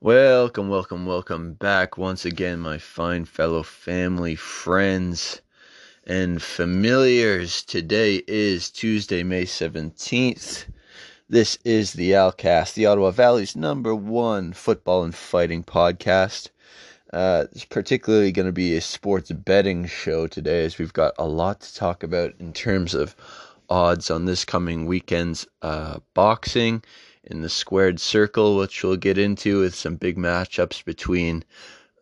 [0.00, 5.40] Welcome, welcome, welcome back once again, my fine fellow family, friends,
[6.04, 7.64] and familiars.
[7.64, 10.66] Today is Tuesday, May 17th.
[11.28, 16.50] This is the Alcast, the Ottawa Valley's number one football and fighting podcast.
[17.12, 21.26] Uh, it's particularly going to be a sports betting show today, as we've got a
[21.26, 23.16] lot to talk about in terms of
[23.70, 26.82] odds on this coming weekend's uh, boxing
[27.24, 31.44] in the squared circle, which we'll get into with some big matchups between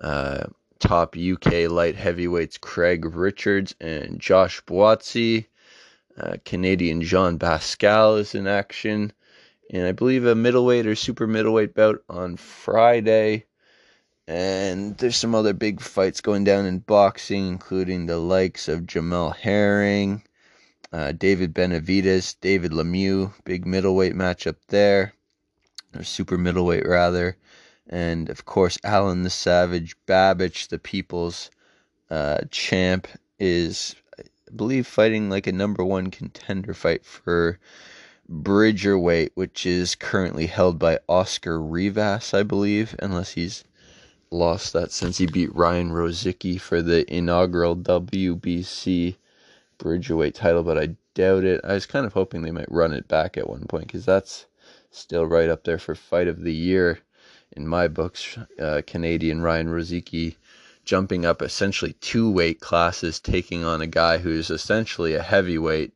[0.00, 0.44] uh,
[0.78, 5.46] top UK light heavyweights Craig Richards and Josh Buatsi.
[6.18, 9.12] Uh, Canadian Jean Pascal is in action.
[9.70, 13.45] And I believe a middleweight or super middleweight bout on Friday.
[14.28, 19.36] And there's some other big fights going down in boxing, including the likes of Jamel
[19.36, 20.22] Herring,
[20.92, 25.12] uh, David Benavidez, David Lemieux, big middleweight matchup there,
[25.94, 27.36] or super middleweight rather,
[27.88, 31.50] and of course Alen the Savage Babic, the People's
[32.10, 33.06] uh, champ,
[33.38, 37.58] is I believe fighting like a number one contender fight for
[38.28, 43.62] Bridger weight, which is currently held by Oscar Rivas, I believe, unless he's
[44.30, 49.16] lost that since he beat Ryan Rozicki for the inaugural WBC
[49.78, 51.60] Bridgerweight title, but I doubt it.
[51.64, 54.46] I was kind of hoping they might run it back at one point because that's
[54.90, 57.00] still right up there for fight of the year
[57.52, 58.38] in my books.
[58.58, 60.36] Uh, Canadian Ryan Rozicki
[60.84, 65.92] jumping up essentially two weight classes, taking on a guy who's essentially a heavyweight,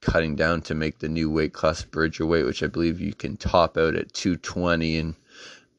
[0.00, 3.76] cutting down to make the new weight class Bridgerweight, which I believe you can top
[3.76, 4.98] out at 220.
[4.98, 5.14] And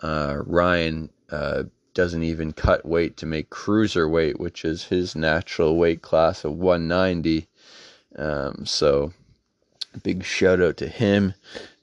[0.02, 1.63] uh, Ryan uh,
[1.94, 7.47] doesn't even cut weight to make cruiserweight, which is his natural weight class of 190.
[8.16, 9.11] Um, so,
[10.03, 11.33] big shout out to him.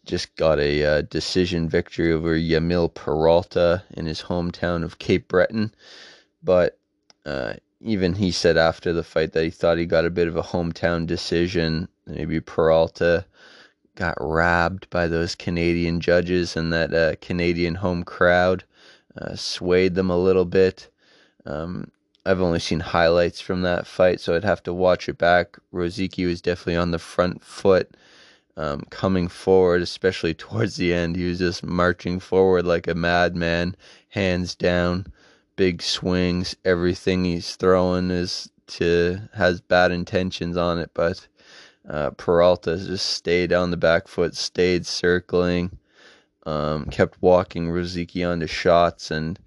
[0.05, 5.74] Just got a uh, decision victory over Yamil Peralta in his hometown of Cape Breton.
[6.42, 6.79] But
[7.24, 10.36] uh, even he said after the fight that he thought he got a bit of
[10.36, 11.89] a hometown decision.
[12.06, 13.27] Maybe Peralta
[13.96, 18.64] got robbed by those Canadian judges and that uh, Canadian home crowd
[19.19, 20.91] uh, swayed them a little bit.
[21.45, 21.91] Um,
[22.25, 25.59] I've only seen highlights from that fight, so I'd have to watch it back.
[25.73, 27.97] Rozicki was definitely on the front foot,
[28.57, 31.17] um, coming forward, especially towards the end.
[31.17, 33.77] He was just marching forward like a madman,
[34.09, 35.07] hands down,
[35.55, 36.57] big swings.
[36.65, 41.29] Everything he's throwing is to has bad intentions on it, but
[41.89, 45.79] uh, Peralta just stayed on the back foot, stayed circling
[46.46, 49.11] um, kept walking Rozicki onto shots.
[49.11, 49.39] And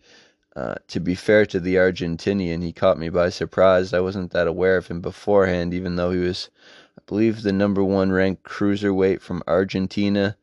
[0.55, 3.93] uh, to be fair to the Argentinian, he caught me by surprise.
[3.93, 6.49] I wasn't that aware of him beforehand, even though he was,
[6.97, 10.35] I believe, the number one ranked cruiserweight from Argentina.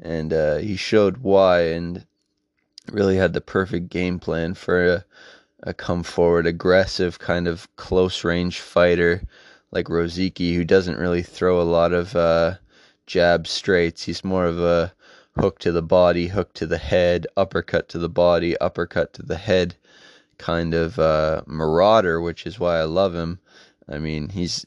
[0.00, 2.06] And uh, he showed why and
[2.92, 5.04] really had the perfect game plan for a,
[5.62, 9.22] a come forward, aggressive, kind of close range fighter
[9.72, 12.54] like Rozicki, who doesn't really throw a lot of uh,
[13.06, 14.04] jab straights.
[14.04, 14.92] He's more of a
[15.38, 19.36] hook to the body, hook to the head, uppercut to the body, uppercut to the
[19.36, 19.76] head
[20.38, 23.38] kind of uh, marauder, which is why I love him.
[23.88, 24.66] I mean, he's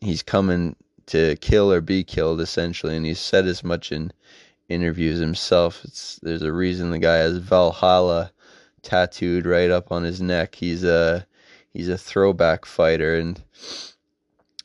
[0.00, 4.12] he's coming to kill or be killed essentially, and he's said as much in
[4.68, 5.84] interviews himself.
[5.84, 8.32] It's there's a reason the guy has Valhalla
[8.82, 10.54] tattooed right up on his neck.
[10.54, 11.26] He's a
[11.72, 13.42] he's a throwback fighter, and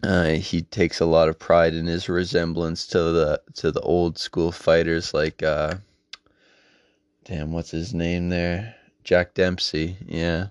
[0.03, 4.17] uh, he takes a lot of pride in his resemblance to the to the old
[4.17, 5.75] school fighters like uh,
[7.25, 8.75] damn what's his name there?
[9.03, 10.47] Jack Dempsey yeah.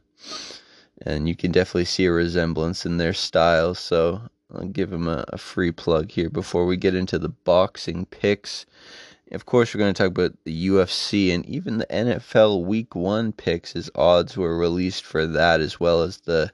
[1.03, 4.22] And you can definitely see a resemblance in their styles so
[4.55, 8.67] I'll give him a, a free plug here before we get into the boxing picks.
[9.32, 13.32] Of course we're going to talk about the UFC and even the NFL week 1
[13.32, 16.53] picks as odds were released for that as well as the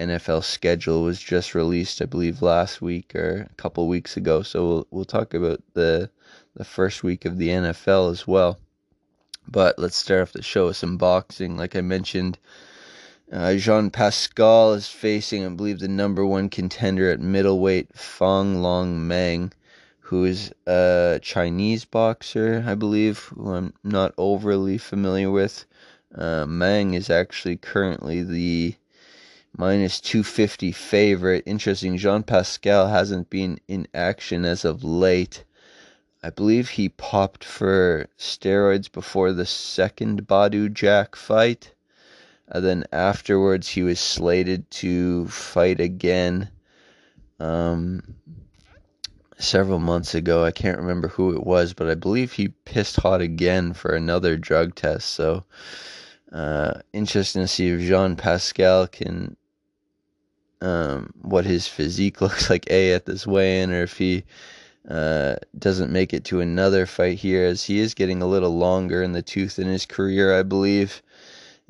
[0.00, 4.42] NFL schedule was just released, I believe, last week or a couple weeks ago.
[4.42, 6.10] So we'll we'll talk about the
[6.54, 8.58] the first week of the NFL as well.
[9.46, 11.56] But let's start off the show with some boxing.
[11.56, 12.38] Like I mentioned,
[13.32, 19.52] uh, Jean Pascal is facing, I believe, the number one contender at middleweight, Fanlong Meng,
[20.00, 25.64] who is a Chinese boxer, I believe, who I'm not overly familiar with.
[26.12, 28.74] Uh, Meng is actually currently the
[29.56, 31.42] minus 250 favorite.
[31.46, 35.44] Interesting, Jean Pascal hasn't been in action as of late.
[36.22, 41.74] I believe he popped for steroids before the second Badou Jack fight.
[42.48, 46.50] And then afterwards, he was slated to fight again.
[47.38, 48.02] um,
[49.38, 50.44] several months ago.
[50.44, 54.36] I can't remember who it was, but I believe he pissed hot again for another
[54.36, 55.10] drug test.
[55.10, 55.44] So,
[56.32, 59.36] uh, interesting to see if Jean Pascal can,
[60.60, 64.24] um, what his physique looks like, A, at this weigh in, or if he
[64.88, 69.02] uh, doesn't make it to another fight here, as he is getting a little longer
[69.02, 71.02] in the tooth in his career, I believe.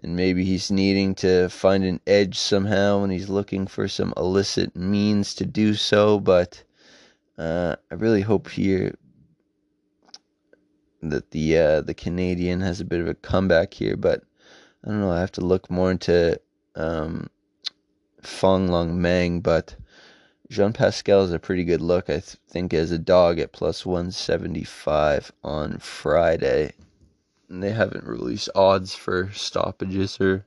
[0.03, 4.75] And maybe he's needing to find an edge somehow and he's looking for some illicit
[4.75, 6.19] means to do so.
[6.19, 6.63] But
[7.37, 8.95] uh, I really hope here
[11.03, 13.97] that the uh, the Canadian has a bit of a comeback here.
[13.97, 14.23] But
[14.85, 15.11] I don't know.
[15.11, 16.41] I have to look more into
[16.77, 17.29] um,
[18.22, 19.76] Fanlong Meng, but
[20.50, 23.87] Jean Pascal is a pretty good look, I th- think, as a dog at plus
[23.87, 26.72] 175 on Friday.
[27.49, 30.44] And they haven't released odds for stoppages or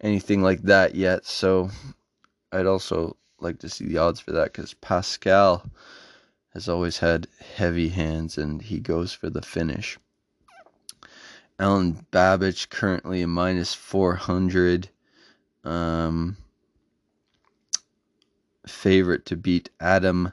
[0.00, 1.70] anything like that yet, so
[2.52, 5.64] I'd also like to see the odds for that because Pascal
[6.52, 7.26] has always had
[7.56, 9.98] heavy hands and he goes for the finish.
[11.58, 14.88] Alen Babic currently a minus 400.
[15.64, 16.36] Um,
[18.66, 20.32] favorite to beat Adam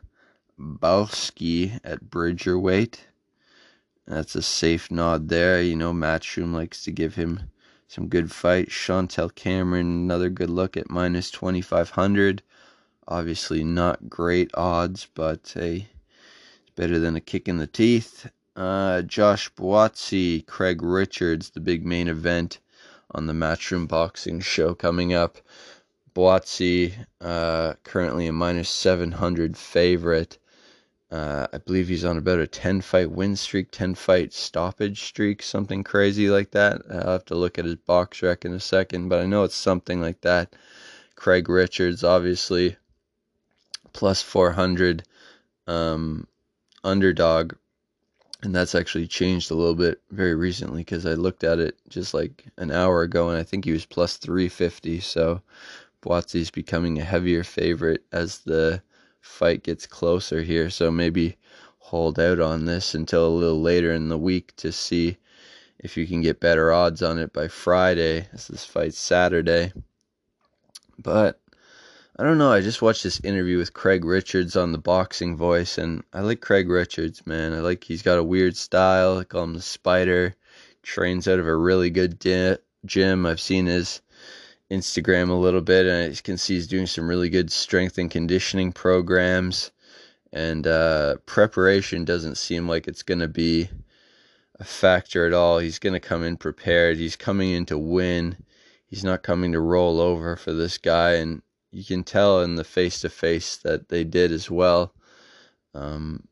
[0.60, 3.08] Balski at Bridger weight.
[4.06, 5.62] That's a safe nod there.
[5.62, 7.52] You know, Matchroom likes to give him
[7.88, 8.72] some good fight.
[8.72, 12.42] Chantelle Cameron, another good look at minus 2,500.
[13.08, 15.88] Obviously, not great odds, but hey,
[16.62, 18.30] it's better than a kick in the teeth.
[18.56, 22.60] Uh, Josh Buatsi, Craig Richards, the big main event
[23.12, 25.38] on the Matchroom Boxing show coming up.
[26.20, 30.38] Buatsi, uh, currently a minus 700 favorite.
[31.10, 35.42] Uh, I believe he's on about a 10 fight win streak, 10 fight stoppage streak,
[35.42, 36.82] something crazy like that.
[36.92, 40.02] I'll have to look at his BoxRec in a second, but I know it's something
[40.02, 40.58] like that.
[41.16, 42.76] Craig Richards, obviously,
[43.94, 45.04] plus 400
[45.68, 46.28] um,
[46.84, 47.54] underdog.
[48.42, 52.14] And that's actually changed a little bit very recently because I looked at it just
[52.14, 55.00] like an hour ago and I think he was plus 350.
[55.00, 55.42] So
[56.02, 58.82] Buatsi's becoming a heavier favorite as the
[59.22, 60.70] fight gets closer here.
[60.70, 61.38] So maybe
[61.78, 65.18] hold out on this until a little later in the week to see
[65.80, 69.72] if you can get better odds on it by Friday, as this fight's Saturday.
[70.98, 71.40] But
[72.18, 72.52] I don't know.
[72.52, 76.42] I just watched this interview with Craig Richards on the Boxing Voice, and I like
[76.42, 77.54] Craig Richards, man.
[77.54, 79.18] I like he's got a weird style.
[79.18, 80.36] I call him the Spider.
[80.84, 83.26] Trains out of a really good di- gym.
[83.26, 84.02] I've seen his
[84.72, 88.10] Instagram a little bit, and I can see he's doing some really good strength and
[88.12, 89.72] conditioning programs.
[90.32, 93.70] And uh, preparation doesn't seem like it's going to be
[94.60, 95.58] a factor at all.
[95.58, 96.98] He's going to come in prepared.
[96.98, 98.38] He's coming in to win.
[98.86, 102.64] He's not coming to roll over for this guy, and you can tell in the
[102.64, 104.94] face to face that they did as well.
[105.74, 106.28] Um,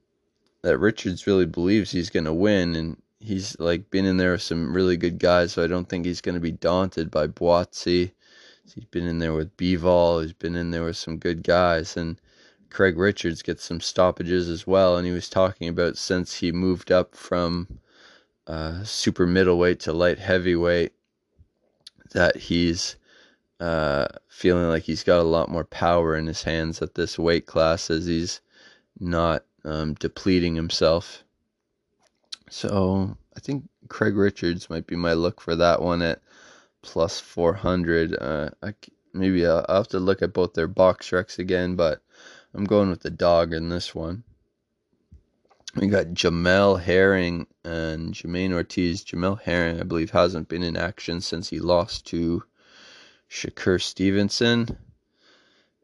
[0.63, 4.41] that Richards really believes he's going to win, and he's like been in there with
[4.41, 8.11] some really good guys, so I don't think he's going to be daunted by Buatsi.
[8.73, 10.21] He's been in there with Bivol.
[10.21, 12.19] He's been in there with some good guys, and
[12.69, 14.97] Craig Richards gets some stoppages as well.
[14.97, 17.79] And he was talking about since he moved up from
[18.45, 20.93] uh, super middleweight to light heavyweight,
[22.13, 22.95] that he's
[23.59, 27.45] uh, feeling like he's got a lot more power in his hands at this weight
[27.45, 28.41] class as he's
[28.99, 31.23] not um, depleting himself.
[32.49, 36.21] So I think Craig Richards might be my look for that one at
[36.81, 38.15] plus 400.
[38.19, 38.73] Uh, I,
[39.13, 42.01] maybe I'll, I'll have to look at both their BoxRecs again, but
[42.53, 44.23] I'm going with the dog in this one.
[45.75, 49.03] We got Jamel Herring and Jamaine Ortiz.
[49.03, 52.43] Jamel Herring, I believe, hasn't been in action since he lost to
[53.29, 54.75] Shakur Stevenson.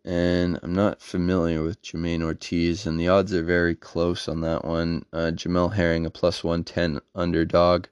[0.03, 4.65] And I'm not familiar with Jamaine Ortiz, and the odds are very close on that
[4.65, 5.05] one.
[5.13, 7.85] Uh, Jamel Herring, a plus 110 underdog,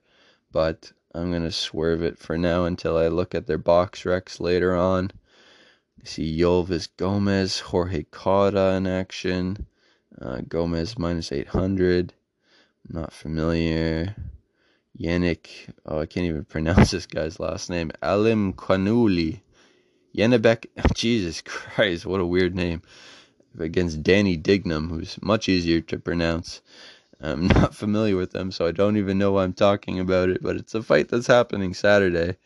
[0.51, 4.75] but I'm going to swerve it for now until I look at their BoxRecs later
[4.75, 5.12] on.
[6.03, 9.68] See Yolvis Gomez, Jorge Cauda in action.
[10.20, 12.13] Uh, Gomez minus 800.
[12.89, 14.15] Not familiar.
[15.00, 15.48] Yannick,
[15.86, 17.91] oh, I can't even pronounce this guy's last name.
[18.01, 19.41] Alim Kwanuli.
[20.15, 20.65] Janibek,
[20.96, 22.82] Jesus Christ, what a weird name.
[23.60, 26.62] Against Danny Dignum, who's much easier to pronounce.
[27.22, 30.42] I'm not familiar with them, so I don't even know why I'm talking about it.
[30.42, 32.38] But it's a fight that's happening Saturday,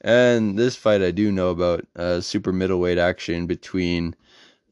[0.00, 1.86] and this fight I do know about.
[1.96, 4.14] Uh, super middleweight action between.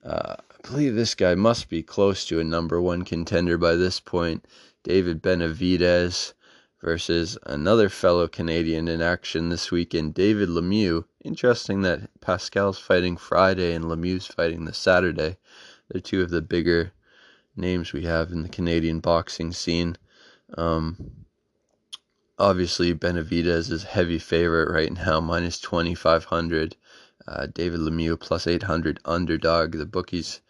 [0.05, 4.01] Uh, I believe this guy must be close to a number one contender by this
[4.01, 4.45] point.
[4.83, 6.33] David Benavidez
[6.83, 11.05] versus another fellow Canadian in action this weekend, David Lemieux.
[11.25, 15.39] Interesting that Pascal's fighting Friday and Lemieux's fighting the Saturday.
[15.89, 16.93] They're two of the bigger
[17.57, 19.97] names we have in the Canadian boxing scene.
[20.57, 21.27] Um,
[22.39, 26.77] obviously, Benavidez is heavy favorite right now, minus 2,500.
[27.27, 29.73] Uh, David Lemieux plus 800 underdog.
[29.73, 30.41] The bookies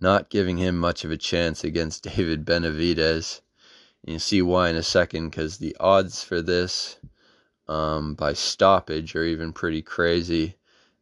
[0.00, 3.40] not giving him much of a chance against David Benavidez.
[4.02, 6.98] And you'll see why in a second, because the odds for this
[7.68, 10.56] um, by stoppage are even pretty crazy,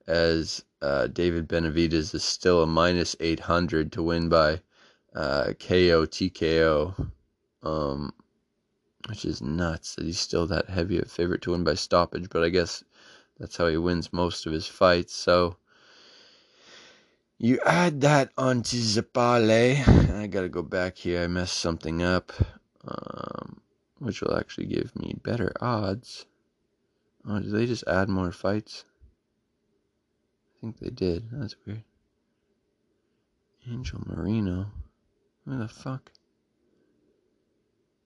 [0.07, 4.61] as uh, David Benavidez is still a minus 800 to win by
[5.15, 7.11] uh, KO TKO,
[7.63, 8.13] um,
[9.09, 12.29] which is nuts that he's still that heavy a favorite to win by stoppage.
[12.31, 12.85] But I guess
[13.39, 15.15] that's how he wins most of his fights.
[15.15, 15.57] So
[17.39, 19.83] you add that onto parlay.
[19.87, 21.23] I gotta go back here.
[21.23, 22.33] I messed something up,
[22.87, 23.63] um,
[23.99, 26.27] which will actually give me better odds.
[27.27, 28.85] Oh, did they just add more fights?
[30.55, 31.31] I think they did.
[31.33, 31.83] That's weird.
[33.67, 34.67] Angel Marino.
[35.51, 36.13] Where the fuck?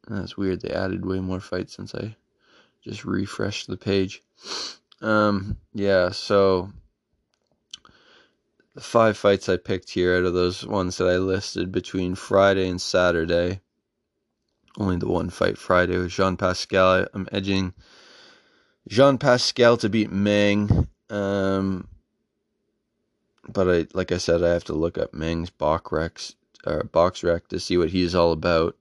[0.08, 0.62] That's weird.
[0.62, 2.16] They added way more fights since I
[2.82, 4.22] just refreshed the page.
[5.02, 6.72] Um, yeah, so
[8.74, 12.66] the five fights I picked here out of those ones that I listed between Friday
[12.66, 13.60] and Saturday.
[14.78, 17.06] Only the one fight Friday with Jean Pascal.
[17.12, 17.74] I'm edging
[18.88, 20.88] Jean Pascal to beat Meng.
[21.10, 21.88] Um,
[23.46, 26.34] but I, like I said, I have to look up Meng's box
[26.64, 28.76] recs, uh, BoxRec to see what he's all about,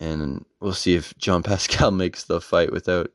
[0.00, 3.10] and we'll see if Jean Pascal makes the fight without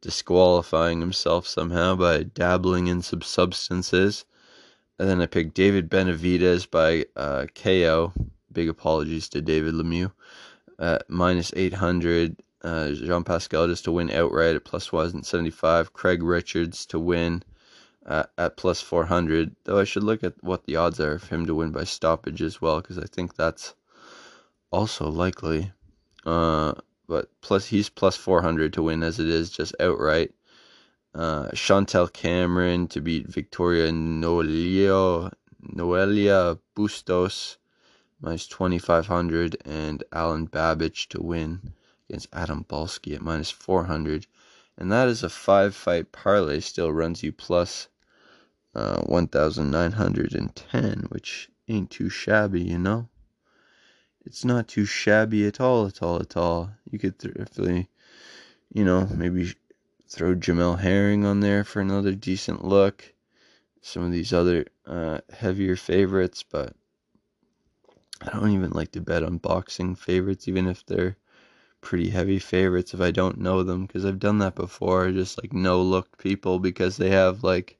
[0.00, 4.24] disqualifying himself somehow by dabbling in some substances.
[4.98, 8.12] And then I picked David Benavidez by uh, KO.
[8.52, 10.12] Big apologies to David Lemieux.
[10.78, 12.36] At minus 800.
[12.62, 15.92] Uh, Jean Pascal just to win outright at plus 175.
[15.92, 17.42] Craig Richards to win
[18.06, 19.54] uh, at plus 400.
[19.64, 22.40] Though I should look at what the odds are of him to win by stoppage
[22.40, 23.74] as well, because I think that's
[24.70, 25.72] also likely.
[26.24, 26.74] Uh,
[27.08, 30.32] but plus he's plus 400 to win as it is just outright.
[31.14, 35.32] Uh, Chantelle Cameron to beat Victoria Noelia,
[35.62, 37.56] Noelia Bustos
[38.20, 41.72] minus 2500 and Alen Babic to win
[42.08, 44.26] against Adam Balski at minus 400.
[44.78, 47.88] And that is a five fight parlay, still runs you plus
[48.76, 53.08] uh, 1910, which ain't too shabby, you know?
[54.26, 56.70] It's not too shabby at all, at all, at all.
[56.90, 57.88] You could definitely,
[58.74, 59.54] you know, maybe
[60.08, 63.14] throw Jamel Herring on there for another decent look.
[63.80, 66.74] Some of these other uh, heavier favorites, but
[68.20, 71.16] I don't even like to bet on boxing favorites, even if they're
[71.80, 75.10] pretty heavy favorites if I don't know them, because I've done that before.
[75.12, 77.78] Just like no looked people because they have like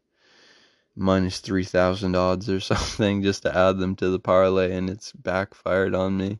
[0.96, 5.94] minus 3,000 odds or something just to add them to the parlay, and it's backfired
[5.94, 6.38] on me.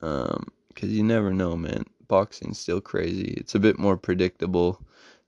[0.00, 1.84] Um, because you never know, man.
[2.06, 3.34] Boxing's still crazy.
[3.38, 4.80] It's a bit more predictable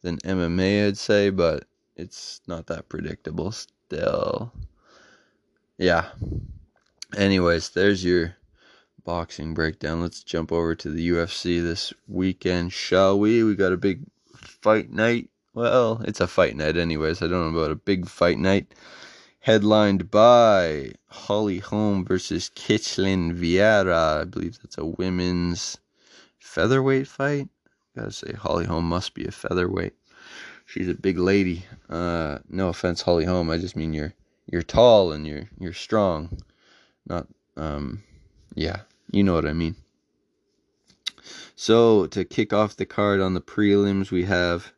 [0.03, 1.65] than MMA, I'd say, but
[1.97, 4.53] it's not that predictable still.
[5.79, 6.11] Yeah.
[7.17, 8.37] Anyways, there's your
[9.05, 10.03] boxing breakdown.
[10.03, 13.43] Let's jump over to the UFC this weekend, shall we?
[13.43, 14.03] We got a big
[14.37, 15.31] fight night.
[15.59, 17.21] Well, it's a fight night, anyways.
[17.21, 18.73] I don't know about a big fight night.
[19.41, 24.21] Headlined by Holly Holm versus Ketlen Vieira.
[24.21, 25.79] I believe that's a women's
[26.39, 27.49] featherweight fight.
[27.97, 29.95] Gotta say, Holly Holm must be a featherweight.
[30.65, 31.65] She's a big lady.
[31.91, 33.51] Uh, no offense, Holly Holm.
[33.51, 34.15] I just mean you're
[34.47, 36.41] you're tall and you're you're strong.
[37.05, 38.05] Not um,
[38.55, 39.75] yeah, you know what I mean.
[41.57, 44.73] So to kick off the card on the prelims, we have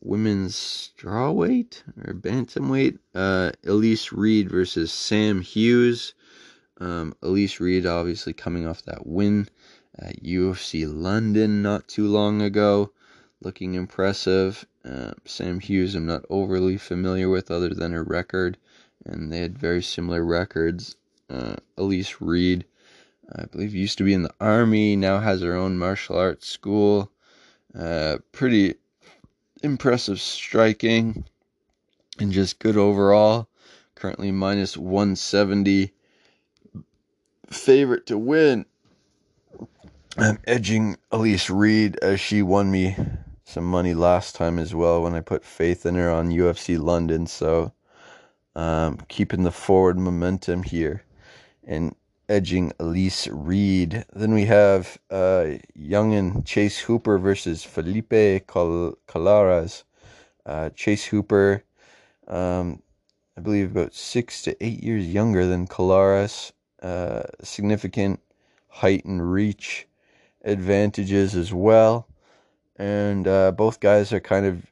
[0.00, 2.98] women's strawweight or bantamweight.
[3.14, 6.14] Uh, Elise Reed versus Sam Hughes.
[6.80, 9.48] Um, Elise Reed obviously coming off that win
[9.98, 12.92] at UFC London not too long ago,
[13.42, 14.66] looking impressive.
[14.84, 18.56] Uh, Sam Hughes, I'm not overly familiar with other than her record,
[19.04, 20.96] and they had very similar records.
[21.28, 22.64] Uh, Elise Reed,
[23.36, 27.12] I believe, used to be in the army, now has her own martial arts school.
[27.78, 28.74] Uh, pretty
[29.60, 31.24] impressive striking
[32.18, 33.48] and just good overall.
[33.94, 35.92] Currently minus 170.
[37.50, 38.66] Favorite to win.
[40.16, 42.96] I'm edging Elise Reed as she won me
[43.44, 47.26] some money last time as well when I put faith in her on UFC London.
[47.26, 47.72] So
[48.54, 51.04] um, keeping the forward momentum here
[51.64, 51.94] and
[52.30, 54.06] edging Elise Reed.
[54.14, 59.82] Then we have uh, Young and Chase Hooper versus Felipe Cal- Colares.
[60.46, 61.64] Uh, Chase Hooper,
[62.28, 62.82] um,
[63.36, 66.52] I believe, about six to eight years younger than Colares.
[66.80, 68.20] Uh, significant
[68.68, 69.86] height and reach
[70.44, 72.06] advantages as well.
[72.76, 74.64] And uh, both guys are kind of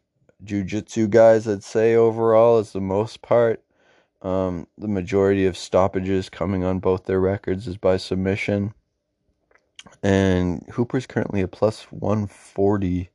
[0.44, 3.62] jujitsu guys, I'd say, overall, as the most part.
[4.20, 8.74] Um, the majority of stoppages coming on both their records is by submission.
[10.02, 13.10] And Hooper's currently a plus 140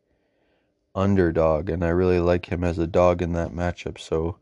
[0.95, 4.00] underdog, and I really like him as a dog in that matchup.
[4.00, 4.38] So,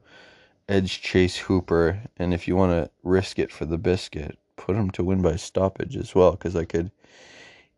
[0.67, 4.91] edge chase Hooper, and if you want to risk it for the biscuit, put him
[4.91, 6.91] to win by stoppage as well, because I could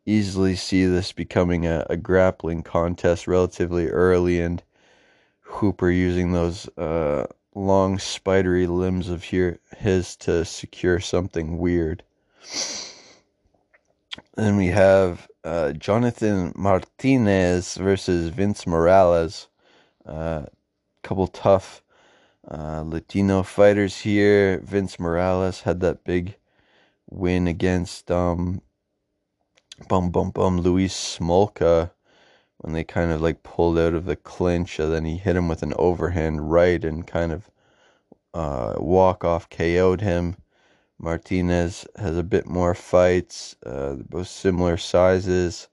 [0.06, 4.62] easily see this becoming a, a, grappling contest relatively early, and
[5.42, 12.04] Hooper using those uh, long spidery limbs of his to secure something weird.
[14.36, 19.48] Then we have uh, Jonathan Martinez versus Vince Morales.
[20.06, 20.46] A uh,
[21.02, 21.84] couple tough
[22.50, 24.60] uh, Latino fighters here.
[24.60, 26.36] Vince Morales had that big
[27.10, 28.62] win against um,
[29.88, 31.92] bum bum bum Louis Smolka
[32.64, 35.50] when they kind of like pulled out of the clinch, and then he hit him
[35.50, 37.52] with an overhand right and kind of
[38.34, 40.38] uh, walk off KO'd him.
[40.98, 45.68] Martinez has a bit more fights, uh, both similar sizes.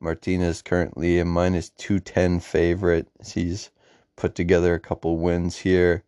[0.00, 3.06] Martinez currently a minus 210 favorite.
[3.22, 3.70] He's
[4.16, 6.04] put together a couple wins here.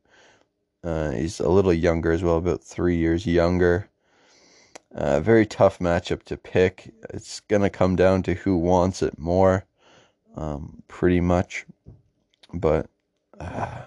[0.83, 3.91] Uh, he's a little younger as well, about three years younger.
[4.95, 6.95] Uh, very tough matchup to pick.
[7.11, 9.67] It's going to come down to who wants it more,
[10.37, 11.67] um, pretty much.
[12.53, 12.89] But
[13.39, 13.83] uh,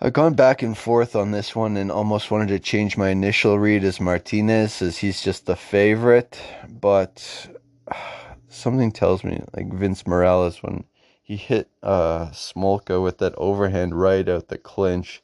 [0.00, 3.58] I've gone back and forth on this one and almost wanted to change my initial
[3.58, 6.40] read as Martinez, as he's just the favorite.
[6.68, 7.48] But
[8.48, 10.84] something tells me, like Vince Morales, when
[11.22, 15.22] he hit uh, Smolka with that overhand right out the clinch,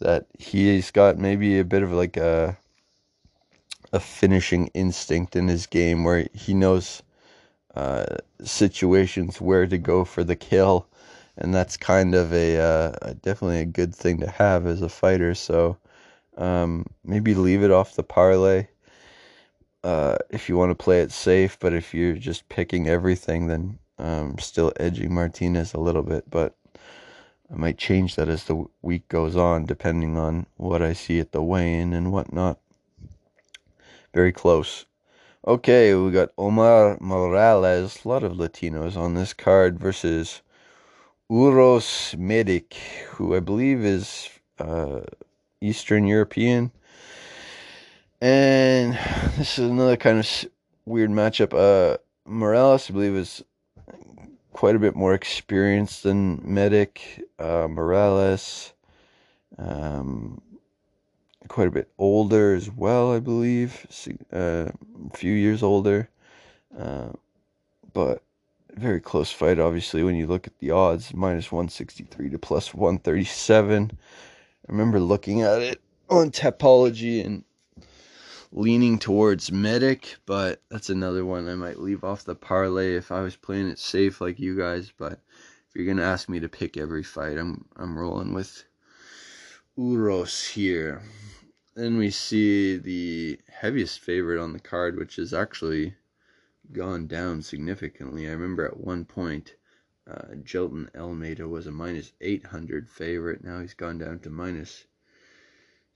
[0.00, 2.58] that he's got maybe a bit of like a
[3.92, 7.02] a finishing instinct in his game where he knows
[7.74, 10.86] uh, situations where to go for the kill
[11.36, 15.34] and that's kind of a uh, definitely a good thing to have as a fighter.
[15.34, 15.76] So
[16.36, 18.68] um, maybe leave it off the parlay
[19.82, 21.58] uh, if you want to play it safe.
[21.58, 26.30] But if you're just picking everything, then um, still edging Martinez a little bit.
[26.30, 26.54] But
[27.52, 31.32] I might change that as the week goes on, depending on what I see at
[31.32, 32.58] the weigh-in and whatnot.
[34.12, 34.86] Very close.
[35.46, 40.40] Okay, we got Omar Morales, a lot of Latinos on this card versus
[41.30, 42.72] Uros Medic,
[43.08, 45.00] who I believe is uh,
[45.60, 46.72] Eastern European.
[48.22, 48.94] And
[49.36, 50.46] this is another kind of
[50.86, 51.52] weird matchup.
[51.52, 53.44] Uh, Morales, I believe, is
[54.54, 57.22] quite a bit more experienced than Medic.
[57.38, 58.72] Uh, Morales,
[59.58, 60.40] um,
[61.48, 63.86] quite a bit older as well, I believe.
[64.32, 64.70] Uh,
[65.12, 66.08] a few years older.
[66.76, 67.12] Uh,
[67.92, 68.22] but
[68.74, 73.90] very close fight, obviously, when you look at the odds minus 163 to plus 137.
[73.92, 75.80] I remember looking at it
[76.10, 77.44] on Tapology and
[78.50, 83.20] leaning towards Medic, but that's another one I might leave off the parlay if I
[83.20, 84.92] was playing it safe like you guys.
[84.96, 85.12] But
[85.68, 88.64] if you're gonna ask me to pick every fight, I'm I'm rolling with
[89.76, 91.02] Uros here.
[91.74, 95.96] Then we see the heaviest favorite on the card, which has actually
[96.70, 98.28] gone down significantly.
[98.28, 99.56] I remember at one point,
[100.06, 103.42] uh, Jailton Almeida was a minus 800 favorite.
[103.42, 104.86] Now he's gone down to minus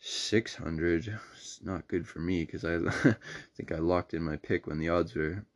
[0.01, 1.17] 600.
[1.37, 2.81] It's not good for me because I
[3.55, 5.47] think I locked in my pick when the odds were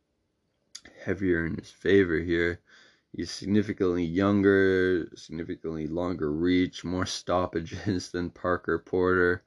[1.03, 2.61] heavier in his favor here.
[3.11, 9.43] He's significantly younger, significantly longer reach, more stoppages than Parker Porter.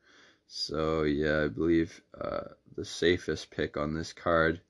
[0.49, 4.61] So, yeah, I believe uh, the safest pick on this card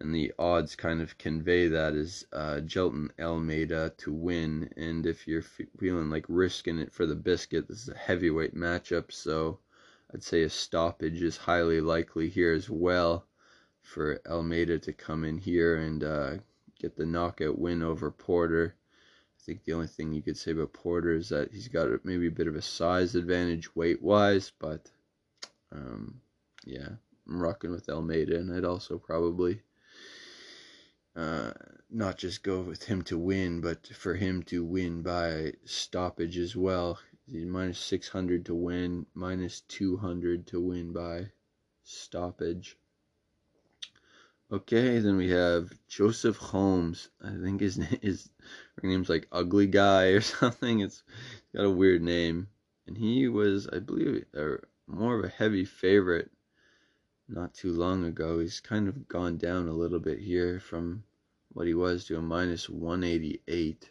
[0.00, 4.72] and the odds kind of convey that is uh, Jailton Almeida to win.
[4.76, 9.10] And if you're feeling like risking it for the biscuit, this is a heavyweight matchup,
[9.10, 9.58] so
[10.14, 13.26] I'd say a stoppage is highly likely here as well
[13.82, 16.36] for Almeida to come in here and uh,
[16.78, 18.77] get the knockout win over Porter.
[19.48, 22.30] Think the only thing you could say about Porter is that he's got maybe a
[22.30, 24.90] bit of a size advantage weight wise, but
[25.72, 26.20] um,
[26.66, 26.90] yeah,
[27.26, 29.62] I'm rocking with Almeida, and I'd also probably
[31.16, 31.52] uh,
[31.88, 36.54] not just go with him to win, but for him to win by stoppage as
[36.54, 36.98] well.
[37.26, 41.30] He's minus 600 to win, minus 200 to win by
[41.84, 42.76] stoppage.
[44.52, 47.08] Okay, then we have Joseph Holmes.
[47.24, 48.28] I think his name is
[48.82, 50.80] her name's like Ugly Guy or something.
[50.80, 51.02] It's
[51.54, 52.48] got a weird name.
[52.86, 56.30] and he was, I believe, a, more of a heavy favorite
[57.28, 58.38] not too long ago.
[58.38, 61.04] He's kind of gone down a little bit here from
[61.52, 63.90] what he was to a minus 188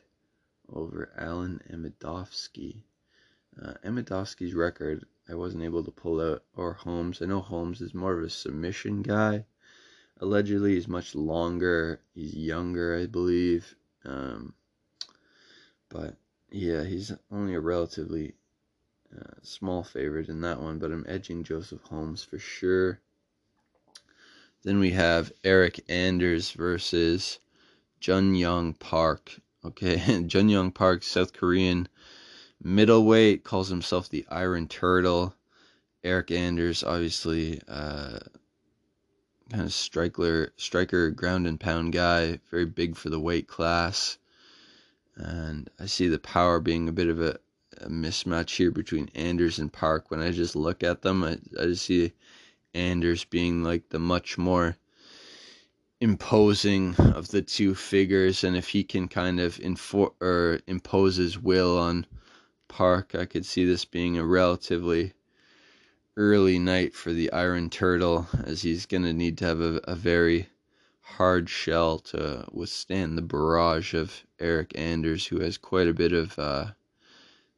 [0.74, 2.82] over Alen Amedovski.
[3.62, 7.22] Uh, Amedovski's record, I wasn't able to pull out, or Holmes.
[7.22, 9.46] I know Holmes is more of a submission guy.
[10.20, 12.02] Allegedly, he's much longer.
[12.14, 13.76] He's younger, I believe.
[14.06, 14.54] Um,
[15.90, 16.16] but
[16.50, 18.34] yeah, he's only a relatively
[19.16, 23.00] uh, small favorite in that one, but I'm edging Joseph Holmes for sure.
[24.64, 27.40] Then we have Eryk Anders versus
[28.00, 29.40] Jun Yong Park.
[29.64, 31.88] Okay, Jun Yong Park, South Korean
[32.62, 35.36] middleweight, calls himself the Iron Turtle.
[36.04, 38.20] Eryk Anders, obviously, uh,
[39.50, 44.18] kind of striker, striker, ground and pound guy, very big for the weight class.
[45.18, 47.40] And I see the power being a bit of a,
[47.82, 50.10] a mismatch here between Anders and Park.
[50.10, 52.14] When I just look at them, I, I just see
[52.74, 54.78] Anders being like the much more
[56.00, 61.40] imposing of the two figures, and if he can kind of infor- or impose his
[61.40, 62.06] will on
[62.68, 65.14] Park, I could see this being a relatively
[66.16, 69.96] early night for the Iron Turtle, as he's going to need to have a, a,
[69.96, 70.50] very
[71.02, 76.38] hard shell to withstand the barrage of Eryk Anders, who has quite a bit of
[76.38, 76.68] uh,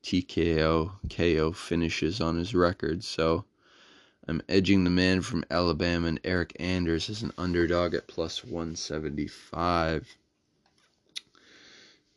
[0.04, 3.04] TKO, KO finishes on his record.
[3.04, 3.46] So
[4.28, 10.08] I'm edging the man from Alabama and Eryk Anders as an underdog at plus 175.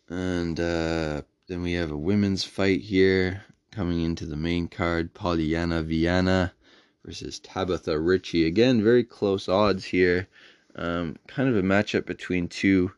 [0.09, 5.83] And uh, then we have a women's fight here coming into the main card Polyana
[5.83, 6.53] Viana
[7.05, 8.47] versus Tabitha Ricci.
[8.47, 10.29] Again, very close odds here.
[10.77, 12.93] Um, kind of a matchup between two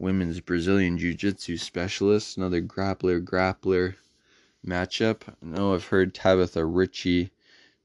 [0.00, 3.94] women's Brazilian Jiu Jitsu specialist, Another grappler grappler
[4.66, 5.22] matchup.
[5.28, 7.30] I know I've heard Tabitha Ricci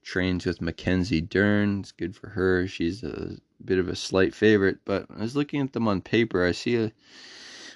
[0.02, 1.80] trains with Mackenzie Dern.
[1.80, 2.66] It's good for her.
[2.66, 6.44] She's a bit of a slight favorite, but I was looking at them on paper.
[6.44, 6.92] I see a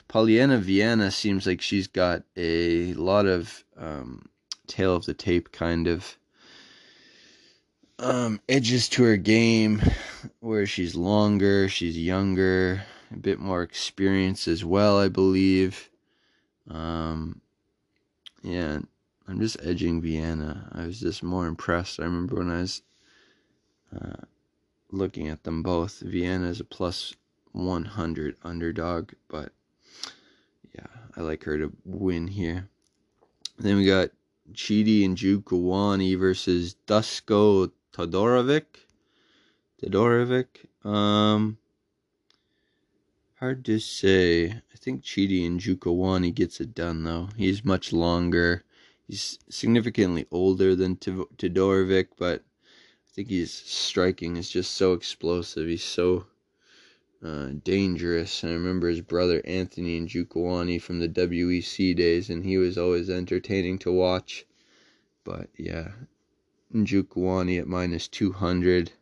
[0.08, 4.26] Polyana Viana seems like she's got a lot of um,
[4.66, 6.16] tail of the tape kind of
[7.98, 9.82] um, edges to her game
[10.40, 15.90] where she's longer, she's younger, a bit more experience as well, I believe.
[16.68, 17.40] Um,
[18.42, 18.78] yeah,
[19.26, 20.68] I'm just edging Viana.
[20.72, 22.00] I was just more impressed.
[22.00, 22.82] I remember when I was
[23.94, 24.24] uh,
[24.90, 26.00] looking at them both.
[26.00, 27.14] Viana is a plus
[27.52, 29.52] 100 underdog, but
[30.74, 32.68] yeah, I like her to win here.
[33.58, 34.10] Then we got
[34.52, 38.64] Chidi Njokuani versus Dusko Todorovic.
[39.82, 40.46] Todorovic.
[40.84, 41.58] Um,
[43.40, 44.50] hard to say.
[44.50, 47.30] I think Chidi Njokuani gets it done though.
[47.36, 48.64] He's much longer
[49.10, 55.66] he's significantly older than Todorovic, but I think his striking is just so explosive.
[55.66, 56.26] He's so
[57.22, 58.44] uh, dangerous.
[58.44, 62.78] And I remember his brother Anthony and Njokuani from the WEC days, and he was
[62.78, 64.46] always entertaining to watch.
[65.24, 65.88] But yeah,
[66.72, 68.92] Njokuani at minus 200.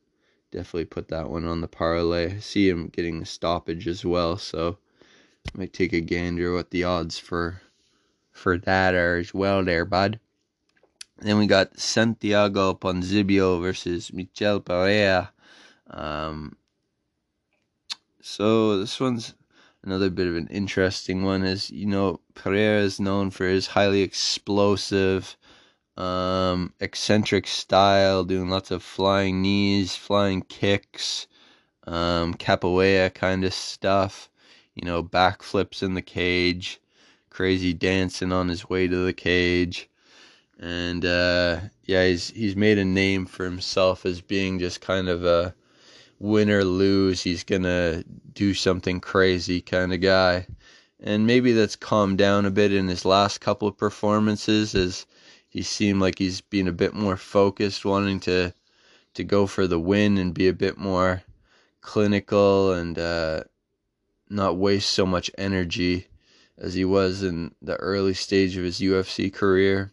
[0.50, 2.37] Definitely put that one on the parlay.
[2.37, 4.78] I see him getting a stoppage as well, so
[5.54, 7.61] I might take a gander what the odds for
[8.32, 10.20] for that are as well there, bud.
[11.18, 15.32] Then we got Santiago Ponzinibbio versus Michel Pereira.
[15.90, 16.56] Um,
[18.20, 19.34] so this one's
[19.82, 21.42] another bit of an interesting one.
[21.42, 25.37] Is you know Pereira is known for his highly explosive,
[25.98, 31.26] um, eccentric style, doing lots of flying knees, flying kicks,
[31.87, 34.30] um, capoeira kind of stuff.
[34.74, 36.80] You know, backflips in the cage
[37.38, 39.88] crazy dancing on his way to the cage.
[40.58, 45.24] And uh, yeah, he's he's made a name for himself as being just kind of
[45.24, 45.54] a
[46.18, 50.48] win or lose, he's gonna do something crazy kind of guy.
[50.98, 55.06] And maybe that's calmed down a bit in his last couple of performances as
[55.59, 58.55] he seemed like he's being a bit more focused, wanting to
[59.14, 61.25] to go for the win and be a bit more
[61.81, 63.42] clinical and uh,
[64.31, 66.07] not waste so much energy
[66.57, 69.90] as he was in the early stage of his UFC career.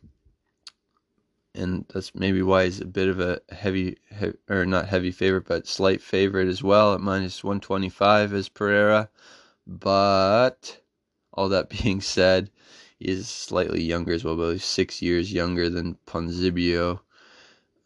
[1.55, 3.97] And that's maybe why he's a bit of a heavy,
[4.47, 9.09] or not heavy favorite, but slight favorite as well at minus 125 as Pereira.
[9.65, 10.79] But
[11.33, 12.51] all that being said,
[12.99, 16.99] is slightly younger as well, about six years younger than Ponzinibbio.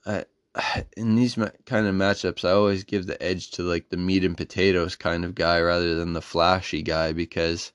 [0.98, 4.36] In these kind of matchups, I always give the edge to like the meat and
[4.36, 7.72] potatoes kind of guy rather than the flashy guy because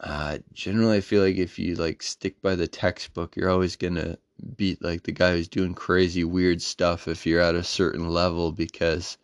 [0.00, 4.16] uh, generally, I feel like if you like stick by the textbook, you're always gonna
[4.56, 8.52] beat like the guy who's doing crazy weird stuff if you're at a certain level
[8.52, 9.18] because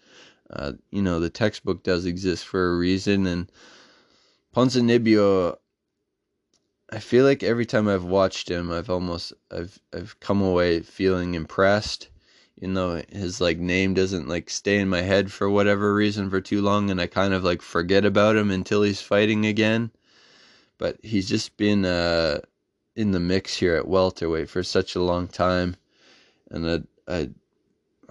[0.50, 3.50] uh, you know the textbook does exist for a reason and
[4.54, 5.56] Ponzinibbio
[6.90, 11.34] I feel like every time I've watched him I've almost I've I've come away feeling
[11.34, 12.08] impressed
[12.60, 16.40] you know his like name doesn't like stay in my head for whatever reason for
[16.40, 19.90] too long and I kind of like forget about him until he's fighting again
[20.78, 22.40] but he's just been uh
[22.96, 25.76] in the mix here at welterweight for such a long time,
[26.50, 27.28] and I, I,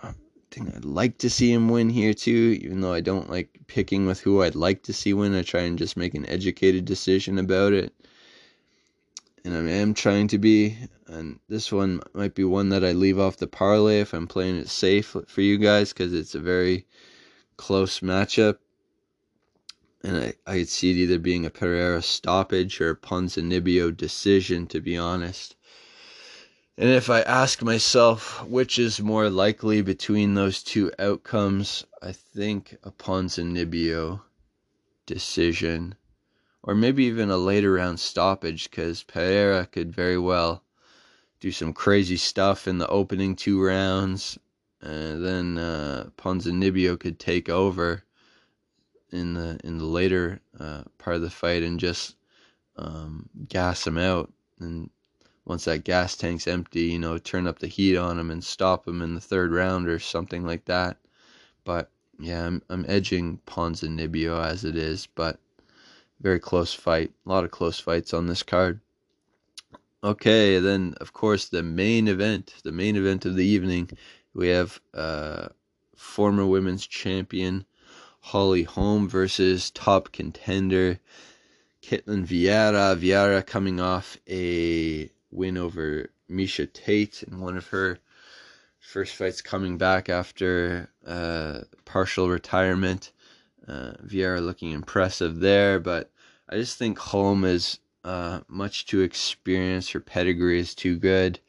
[0.02, 0.14] I
[0.52, 2.60] think I'd like to see him win here too.
[2.62, 5.62] Even though I don't like picking with who I'd like to see win, I try
[5.62, 7.94] and just make an educated decision about it.
[9.46, 13.20] And I am trying to be, and this one might be one that I leave
[13.20, 16.88] off the parlay if I'm playing it safe for you guys because it's a very
[17.56, 18.58] close matchup.
[20.04, 24.66] And I, I could see it either being a Pereira stoppage or a Ponzinibbio decision,
[24.66, 25.56] to be honest.
[26.76, 32.78] And if I ask myself which is more likely between those two outcomes, I think
[32.84, 34.22] a Ponzinibbio
[35.06, 35.94] decision,
[36.66, 40.64] or maybe even a later round stoppage, because Pereira could very well
[41.40, 44.40] do some crazy stuff in the opening two rounds,
[44.82, 48.04] and then uh, Ponzinibbio could take over
[49.12, 52.16] in the in the later uh, part of the fight and just
[52.78, 54.34] um, gas him out.
[54.60, 54.90] And
[55.46, 58.88] once that gas tank's empty, you know, turn up the heat on him and stop
[58.88, 60.98] him in the third round or something like that.
[61.64, 65.40] But yeah, I'm I'm edging Ponzinibbio as it is, but
[66.22, 67.12] very close fight.
[67.26, 68.80] A lot of close fights on this card.
[70.04, 73.90] Okay, then of course the main event, the main event of the evening,
[74.34, 75.48] we have uh,
[75.96, 77.66] former women's champion
[78.20, 81.00] Holly Holm versus top contender
[81.82, 82.96] Ketlen Vieira.
[82.98, 88.00] Vieira coming off a win over Miesha Tate in one of her
[88.80, 93.12] first fights coming back after uh, partial retirement.
[93.68, 96.12] Uh, Vieira looking impressive there, but
[96.50, 99.92] I just think Holm is uh, much too experienced.
[99.94, 101.40] Her pedigree is too good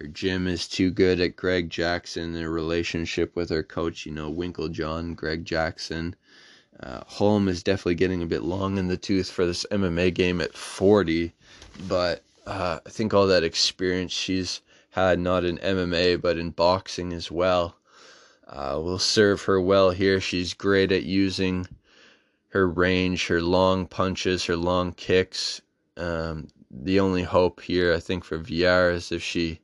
[0.00, 2.32] her gym is too good at Greg Jackson.
[2.32, 6.16] Their relationship with her coach, you know, Winkeljohn, Greg Jackson.
[6.82, 10.40] Uh, Holm is definitely getting a bit long in the tooth for this MMA game
[10.40, 11.34] at 40,
[11.86, 17.12] but uh, I think all that experience she's had, not in MMA, but in boxing
[17.12, 17.76] as well,
[18.50, 20.20] uh, will serve her well here.
[20.20, 21.66] She's great at using
[22.48, 25.62] her range, her long punches, her long kicks.
[25.96, 29.60] Um, the only hope here, I think, for Vieira is if she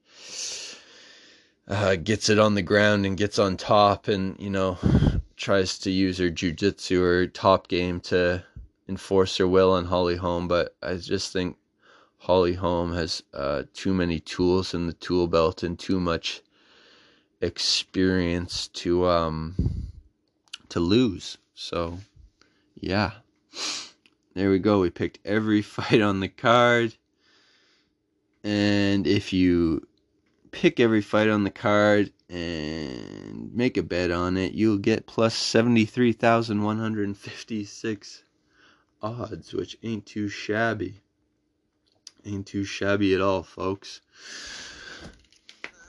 [1.69, 4.79] uh, gets it on the ground and gets on top and, you know,
[5.37, 8.45] tries to use her jujitsu or top game to
[8.89, 10.47] enforce her will on Holly Holm.
[10.47, 11.57] But I just think
[12.19, 16.43] Holly Holm has uh, too many tools in the tool belt and too much
[17.41, 19.55] experience to um
[20.69, 21.39] to lose.
[21.55, 21.99] So
[22.75, 23.13] yeah.
[24.35, 24.81] There we go.
[24.81, 26.95] We picked every fight on the card.
[28.45, 29.87] And if you
[30.51, 35.35] pick every fight on the card and make a bet on it, you'll get plus
[35.35, 38.25] 73,156
[39.03, 41.01] odds, which ain't too shabby.
[42.25, 44.01] Ain't too shabby at all, folks.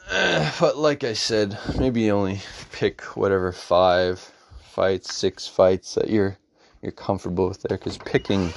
[0.10, 2.42] Uh, but like I said, maybe only
[2.72, 4.20] pick whatever five
[4.62, 6.38] fights, six fights that you're
[6.82, 8.54] you're comfortable with there, because picking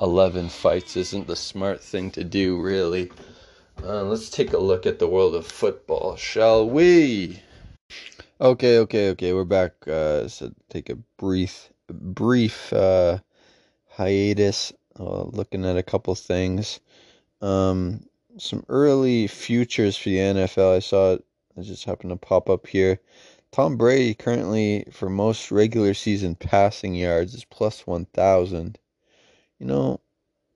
[0.00, 3.10] 11 fights isn't the smart thing to do, really.
[3.82, 7.40] Uh, let's take a look at the world of football, shall we?
[8.40, 9.32] Okay, okay, okay.
[9.32, 9.72] We're back.
[9.86, 13.18] Uh, so take a brief, brief uh,
[13.88, 14.72] hiatus.
[14.98, 16.80] Uh, looking at a couple things.
[17.40, 18.06] Um,
[18.38, 20.76] some early futures for the NFL.
[20.76, 21.24] I saw it.
[21.56, 23.00] It just happened to pop up here.
[23.50, 28.78] Tom Brady currently for most regular season passing yards is plus one thousand.
[29.58, 30.00] You know,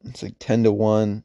[0.05, 1.25] it's like ten to one.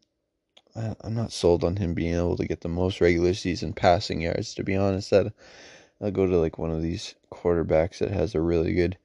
[0.76, 4.54] I'm not sold on him being able to get the most regular season passing yards.
[4.56, 5.34] To be honest, that
[6.02, 8.98] I'll go to like one of these quarterbacks that has a really good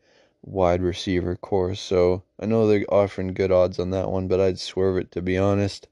[0.42, 1.74] wide receiver corps.
[1.74, 5.22] So I know they're offering good odds on that one, but I'd swerve it to
[5.22, 5.88] be honest.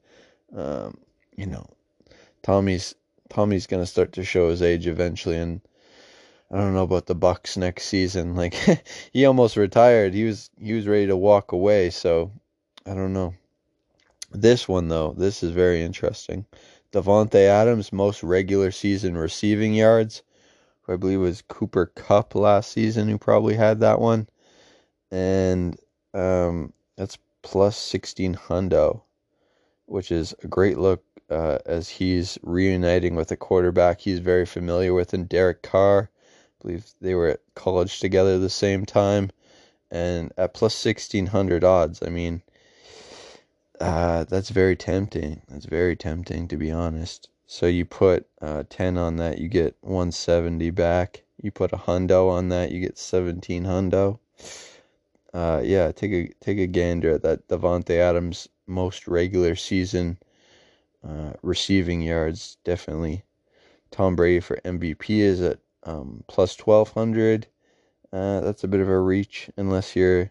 [0.54, 0.98] Um,
[1.38, 1.66] you know,
[2.42, 2.94] Tommy's
[3.30, 5.60] Tommy's gonna start to show his age eventually, and
[6.50, 8.34] I don't know about the Bucs next season.
[8.42, 8.54] Like
[9.12, 10.14] he almost retired.
[10.14, 11.90] He was he was ready to walk away.
[11.90, 12.32] So
[12.84, 13.34] I don't know.
[14.32, 16.44] This one, though, this is very interesting.
[16.92, 20.22] Davante Adams, most regular season receiving yards,
[20.82, 24.28] who I believe was Cooper Kupp last season, who probably had that one.
[25.10, 25.78] And
[26.14, 29.02] um, that's plus 16 hundo,
[29.86, 34.94] which is a great look uh, as he's reuniting with a quarterback he's very familiar
[34.94, 36.10] with in Derek Carr.
[36.12, 39.30] I believe they were at college together the same time.
[39.90, 42.42] And at plus 1600 odds, I mean,
[43.80, 45.42] uh, that's very tempting.
[45.48, 47.28] That's very tempting, to be honest.
[47.46, 51.22] So you put uh, 10 on that, you get 170 back.
[51.40, 54.18] You put a hundo on that, you get 17 hundo.
[55.32, 60.18] Uh, yeah, take a take a gander at that Davante Adams most regular season
[61.06, 62.56] uh, receiving yards.
[62.64, 63.24] Definitely,
[63.90, 67.46] Tom Brady for MVP is at um, plus 1200.
[68.12, 70.30] Uh, that's a bit of a reach unless you're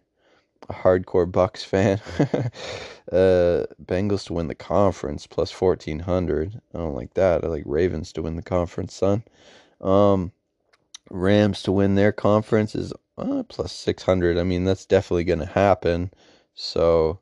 [0.69, 1.99] a hardcore Bucs fan.
[3.11, 6.59] uh, Bengals to win the conference plus fourteen hundred.
[6.73, 7.43] I don't like that.
[7.43, 9.23] I like Ravens to win the conference, son.
[9.81, 10.31] Um,
[11.09, 14.37] Rams to win their conference is uh, plus six hundred.
[14.37, 16.11] I mean, that's definitely going to happen.
[16.55, 17.19] So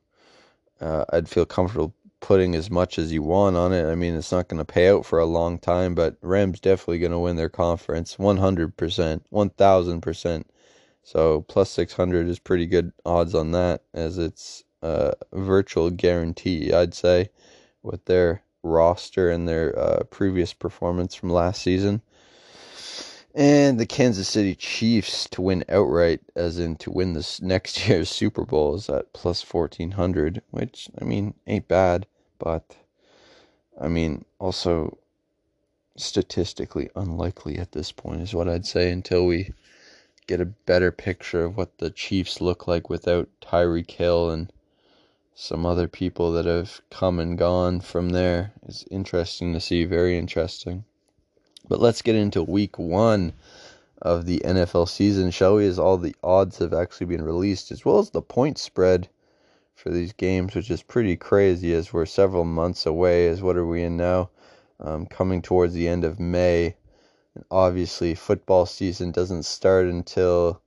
[0.80, 3.86] uh, I'd feel comfortable putting as much as you want on it.
[3.90, 6.98] I mean, it's not going to pay out for a long time, but Rams definitely
[6.98, 10.44] going to win their conference 100%, 1000%.
[11.02, 16.94] So plus 600 is pretty good odds on that, as it's a virtual guarantee, I'd
[16.94, 17.30] say,
[17.82, 22.02] with their roster and their uh, previous performance from last season.
[23.38, 28.08] And the Kansas City Chiefs to win outright, as in to win this next year's
[28.08, 32.06] Super Bowl, is at plus 1400, which, I mean, ain't bad,
[32.38, 32.76] but
[33.78, 34.96] I mean, also
[35.98, 39.52] statistically unlikely at this point, is what I'd say until we
[40.26, 44.50] get a better picture of what the Chiefs look like without Tyreek Hill and
[45.34, 48.54] some other people that have come and gone from there.
[48.62, 50.86] It's interesting to see, very interesting.
[51.68, 53.34] But let's get into week one
[54.02, 55.66] of the NFL season, shall we?
[55.66, 59.08] As all the odds have actually been released, as well as the point spread
[59.74, 63.28] for these games, which is pretty crazy as we're several months away.
[63.28, 64.30] As what are we in now?
[64.80, 66.76] Um, coming towards the end of May
[67.34, 70.62] And obviously, football season doesn't start until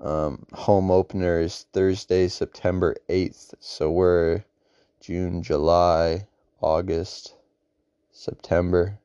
[0.00, 3.54] um, home opener is Thursday, September 8th.
[3.60, 4.44] So we're
[5.00, 6.28] June, July,
[6.60, 7.36] August,
[8.12, 9.00] September.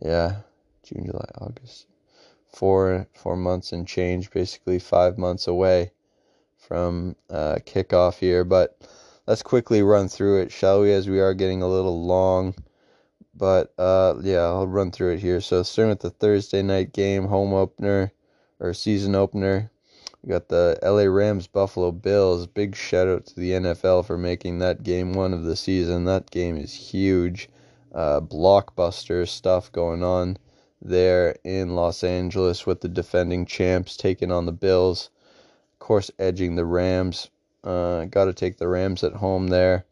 [0.00, 0.36] Yeah,
[0.82, 1.86] June, July, August.
[2.48, 5.92] Four four months and change, basically five months away
[6.56, 8.44] from uh, kickoff here.
[8.44, 8.76] But
[9.26, 10.92] let's quickly run through it, shall we?
[10.92, 12.54] As we are getting a little long.
[13.34, 15.40] But uh, yeah, I'll run through it here.
[15.40, 18.12] So starting with the Thursday night game, home opener
[18.60, 19.70] or season opener,
[20.22, 22.46] we got the LA Rams Buffalo Bills.
[22.46, 26.04] Big shout out to the NFL for making that game one of the season.
[26.04, 27.48] That game is huge.
[27.94, 30.36] Uh, blockbuster stuff going on
[30.82, 35.10] there in Los Angeles with the defending champs taking on the Bills.
[35.74, 37.30] Of course, edging the Rams.
[37.62, 39.86] Uh, got to take the Rams at home there.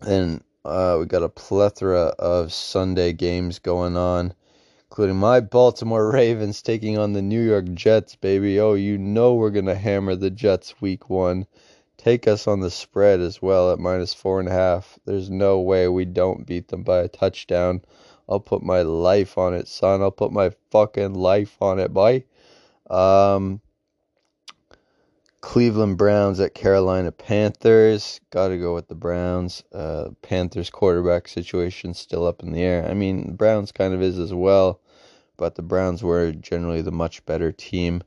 [0.00, 4.32] And uh, we got a plethora of Sunday games going on,
[4.88, 8.58] including my Baltimore Ravens taking on the New York Jets, baby.
[8.58, 11.46] Oh, you know we're going to hammer the Jets week one.
[12.06, 14.96] Take us on the spread as well at minus four and a half.
[15.06, 17.82] There's no way we don't beat them by a touchdown.
[18.28, 20.02] I'll put my life on it, son.
[20.02, 22.22] I'll put my fucking life on it, boy.
[22.88, 23.60] Um,
[25.40, 28.20] Cleveland Browns at Carolina Panthers.
[28.30, 29.64] Got to go with the Browns.
[29.72, 32.88] Uh, Panthers quarterback situation still up in the air.
[32.88, 34.80] I mean, Browns kind of is as well,
[35.36, 38.04] but the Browns were generally the much better team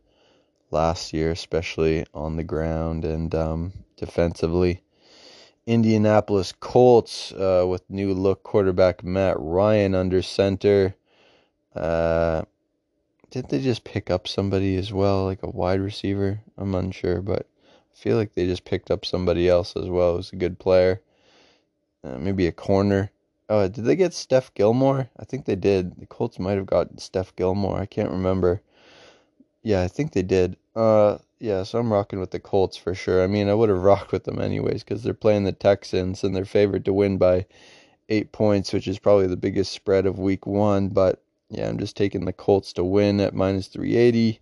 [0.72, 4.82] last year, especially on the ground and um, defensively.
[5.66, 10.96] Indianapolis Colts uh, with new look quarterback Matt Ryan under center.
[11.76, 12.44] Uh,
[13.30, 16.42] did they just pick up somebody as well, like a wide receiver?
[16.58, 20.34] I'm unsure, but I feel like they just picked up somebody else as well who's
[20.34, 21.02] a good player.
[22.04, 23.12] Uh, maybe a corner.
[23.50, 25.10] Oh, did they get Steph Gilmore?
[25.20, 26.00] I think they did.
[26.00, 27.80] The Colts might have gotten Steph Gilmore.
[27.80, 28.62] I can't remember.
[29.64, 30.58] Yeah, I think they did.
[30.76, 33.24] Uh, yeah, so I'm rocking with the Colts for sure.
[33.24, 36.36] I mean, I would have rocked with them anyways because they're playing the Texans and
[36.36, 37.46] they're favored to win by
[38.10, 40.90] eight points, which is probably the biggest spread of week one.
[40.90, 44.40] But yeah, I'm just taking the Colts to win at minus 380.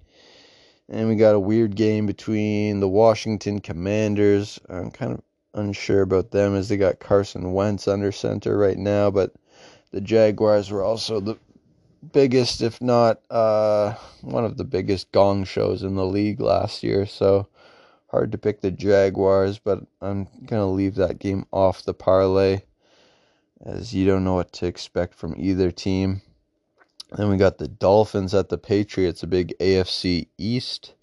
[0.90, 4.60] And we got a weird game between the Washington Commanders.
[4.70, 5.22] I'm kind of
[5.54, 9.34] unsure about them as they got Carson Wentz under center right now, but
[9.92, 11.38] the Jaguars were also the
[12.12, 17.06] biggest, if not uh, one of the biggest gong shows in the league last year.
[17.06, 17.48] So
[18.08, 22.62] hard to pick the Jaguars, but I'm going to leave that game off the parlay
[23.66, 26.22] as you don't know what to expect from either team.
[27.12, 30.94] Then we got the Dolphins at the Patriots, a big AFC East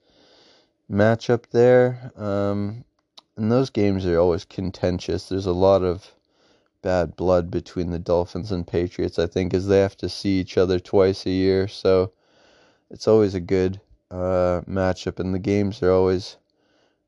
[0.90, 2.12] matchup there.
[2.16, 2.84] Um,
[3.36, 5.28] and those games are always contentious.
[5.28, 6.12] There's a lot of
[6.85, 10.59] bad blood between the Dolphins and Patriots, I think, is they have to see each
[10.59, 11.66] other twice a year.
[11.66, 12.12] So
[12.91, 13.80] it's always a good
[14.11, 16.37] uh, matchup, and the games are always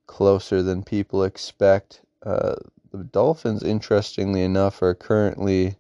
[0.07, 2.01] closer than people expect.
[2.25, 2.55] Uh,
[2.91, 5.77] the Dolphins, interestingly enough, are currently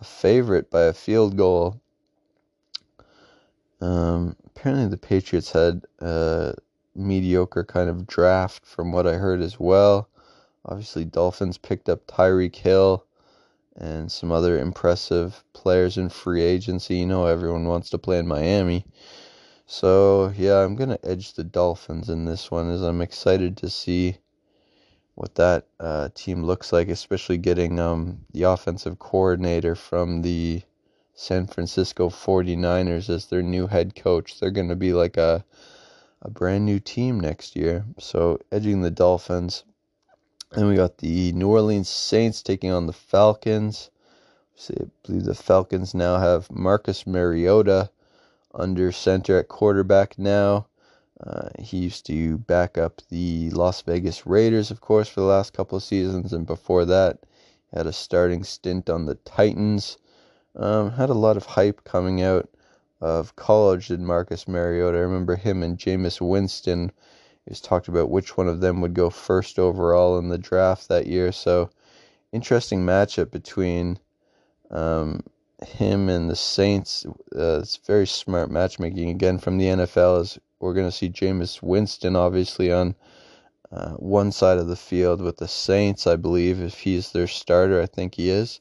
[0.00, 1.80] a favorite by a field goal.
[3.82, 6.54] Um, apparently, the Patriots had a
[6.94, 10.08] mediocre kind of draft, from what I heard as well.
[10.64, 13.04] Obviously, Dolphins picked up Tyreek Hill
[13.76, 16.98] and some other impressive players in free agency.
[16.98, 18.86] You know, everyone wants to play in Miami.
[19.66, 23.70] So, yeah, I'm going to edge the Dolphins in this one as I'm excited to
[23.70, 24.18] see
[25.14, 30.62] what that uh, team looks like, especially getting um, the offensive coordinator from the
[31.14, 34.40] San Francisco 49ers as their new head coach.
[34.40, 35.44] They're going to be like a
[36.22, 37.84] a brand new team next year.
[37.98, 39.64] So edging the Dolphins.
[40.54, 43.90] And we got the New Orleans Saints taking on the Falcons.
[44.54, 47.90] See, I believe the Falcons now have Marcus Mariota
[48.54, 50.66] under center at quarterback now.
[51.18, 55.54] Uh, he used to back up the Las Vegas Raiders, of course, for the last
[55.54, 57.20] couple of seasons, and before that,
[57.72, 59.96] had a starting stint on the Titans.
[60.54, 62.50] Um, had a lot of hype coming out
[63.00, 64.98] of college did Marcus Mariota.
[64.98, 66.92] I remember him and Jameis Winston.
[67.48, 71.06] Was talked about which one of them would go first overall in the draft that
[71.06, 71.32] year.
[71.32, 71.70] So,
[72.30, 73.98] interesting matchup between
[74.70, 75.22] um,
[75.66, 77.04] him and the Saints.
[77.34, 80.20] Uh, it's very smart matchmaking again from the NFL.
[80.20, 82.94] As we're going to see Jameis Winston obviously on
[83.72, 87.80] uh, one side of the field with the Saints, I believe, if he's their starter.
[87.82, 88.60] I think he is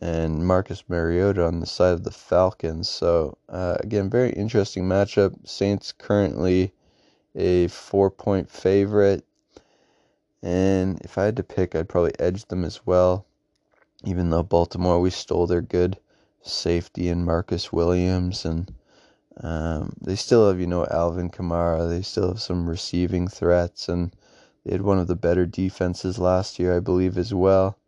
[0.00, 2.88] and Marcus Mariota on the side of the Falcons.
[2.88, 5.48] So uh, again, very interesting matchup.
[5.48, 6.72] Saints currently
[7.36, 9.24] a four-point favorite,
[10.42, 13.26] and if I had to pick, I'd probably edge them as well.
[14.04, 15.98] Even though Baltimore, we stole their good
[16.42, 18.72] safety in Marcus Williams, and
[19.40, 21.88] um, they still have, you know, Alvin Kamara.
[21.88, 24.14] They still have some receiving threats, and
[24.64, 27.78] they had one of the better defenses last year, I believe, as well.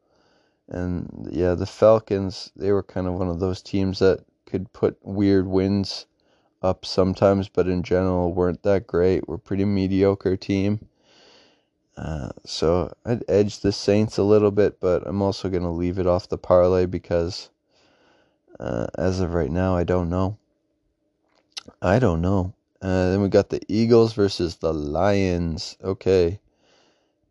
[0.69, 4.99] And yeah, the Falcons, they were kind of one of those teams that could put
[5.03, 6.07] weird wins
[6.63, 9.29] up sometimes, but in general weren't that great.
[9.29, 10.89] We're pretty mediocre team.
[11.97, 15.99] Uh, so I'd edge the Saints a little bit, but I'm also going to leave
[15.99, 17.51] it off the parlay because
[18.61, 20.39] uh, as of right now, I don't know.
[21.83, 22.55] I don't know.
[22.81, 25.77] Uh, then we got the Eagles versus the Lions.
[25.83, 26.39] Okay.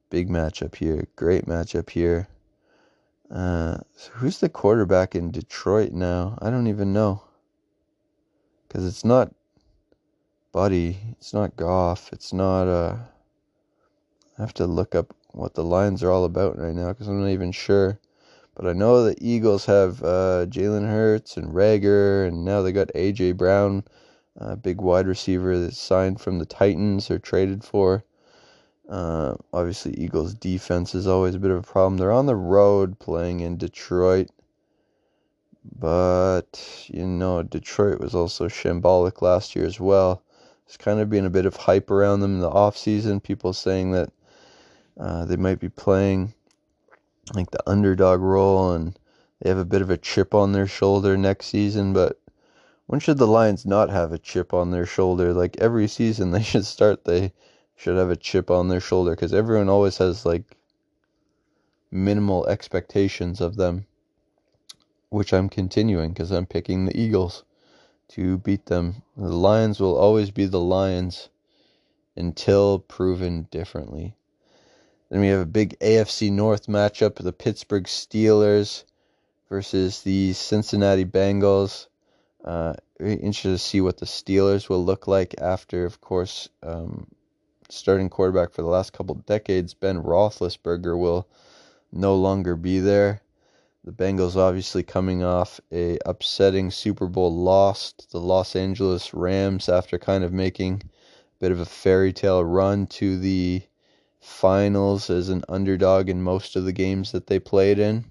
[0.10, 1.08] Big matchup here.
[1.16, 2.28] Great matchup here.
[3.32, 6.38] Uh, so who's the quarterback in Detroit now?
[6.42, 7.24] I don't even know.
[8.68, 9.34] Because it's not
[10.52, 10.98] Buddy.
[11.12, 12.12] It's not Goff.
[12.12, 12.68] It's not.
[12.68, 12.98] Uh,
[14.38, 17.22] I have to look up what the lines are all about right now because I'm
[17.22, 18.00] not even sure.
[18.56, 22.90] But I know the Eagles have uh, Jalen Hurts and Reagor, and now they got
[22.96, 23.34] A.J.
[23.34, 23.84] Brown,
[24.36, 28.04] a big wide receiver that's signed from the Titans or traded for.
[28.90, 31.98] Uh, obviously, Eagles' defense is always a bit of a problem.
[31.98, 34.30] They're on the road playing in Detroit,
[35.76, 40.22] but you know, Detroit was also shambolic last year as well.
[40.66, 43.24] There's kind of been a bit of hype around them in the offseason.
[43.24, 44.12] People saying that
[45.00, 46.34] uh, they might be playing
[47.34, 48.98] like the underdog role and
[49.42, 51.94] they have a bit of a chip on their shoulder next season.
[51.94, 52.20] But
[52.88, 55.34] when should the Lions not have a chip on their shoulder?
[55.34, 57.34] Like every season, they should start they
[57.76, 60.58] should have a chip on their shoulder because everyone always has like
[61.92, 63.86] minimal expectations of them,
[65.10, 67.44] which I'm continuing because I'm picking the Eagles
[68.10, 69.04] to beat them.
[69.16, 71.30] The Lions will always be the Lions
[72.16, 74.16] until proven differently.
[75.10, 78.84] Then we have a big AFC North matchup the Pittsburgh Steelers
[79.50, 81.88] versus the Cincinnati Bengals.
[82.44, 87.08] Uh, interested to see what the Steelers will look like after, of course, um,
[87.70, 91.28] starting quarterback for the last couple decades, Ben Roethlisberger, will
[91.92, 93.22] no longer be there.
[93.88, 99.70] The Bengals obviously coming off a upsetting Super Bowl loss to the Los Angeles Rams
[99.70, 103.64] after kind of making a bit of a fairy tale run to the
[104.20, 108.04] finals as an underdog in most of the games that they played in.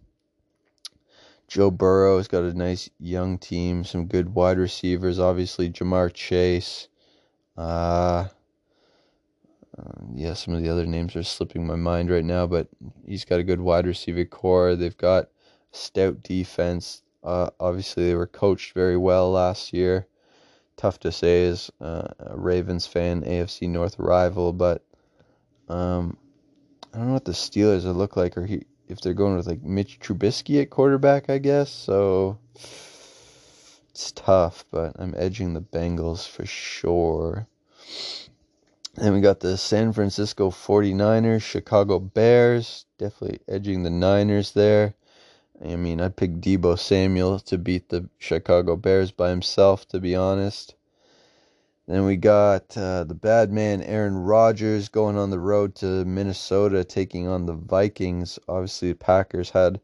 [1.47, 6.89] Joe Burrow has got a nice young team, some good wide receivers, obviously Ja'Marr Chase.
[7.55, 8.29] Uh,
[9.77, 12.67] um, yeah, some of the other names are slipping my mind right now, but
[13.07, 14.75] he's got a good wide receiver corps.
[14.75, 15.29] They've got
[15.73, 17.03] stout defense.
[17.23, 20.07] Uh, obviously, they were coached very well last year.
[20.77, 24.85] Tough to say as uh, a Ravens fan, AFC North rival, but
[25.69, 26.17] um,
[26.93, 29.47] I don't know what the Steelers will look like, or he, if they're going with
[29.47, 31.71] like Mitch Trubisky at quarterback, I guess.
[31.71, 32.39] So
[33.91, 37.47] it's tough, but I'm edging the Bengals for sure.
[38.95, 44.95] Then we got the San Francisco 49ers, Chicago Bears, definitely edging the Niners there.
[45.65, 50.15] I mean, I'd pick Deebo Samuel to beat the Chicago Bears by himself, to be
[50.15, 50.75] honest.
[51.87, 56.83] Then we got uh, the bad man Aaron Rodgers going on the road to Minnesota,
[56.83, 58.39] taking on the Vikings.
[58.49, 59.81] Obviously, the Packers had a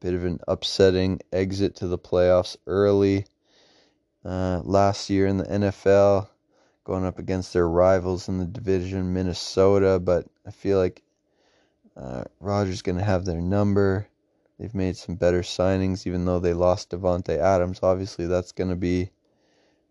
[0.00, 3.26] bit of an upsetting exit to the playoffs early
[4.24, 6.28] uh, last year in the NFL,
[6.84, 9.98] going up against their rivals in the division, Minnesota.
[9.98, 11.02] But I feel like
[11.96, 14.06] uh, Rodgers going to have their number.
[14.60, 17.80] They've made some better signings, even though they lost Davante Adams.
[17.82, 19.08] Obviously, that's going to be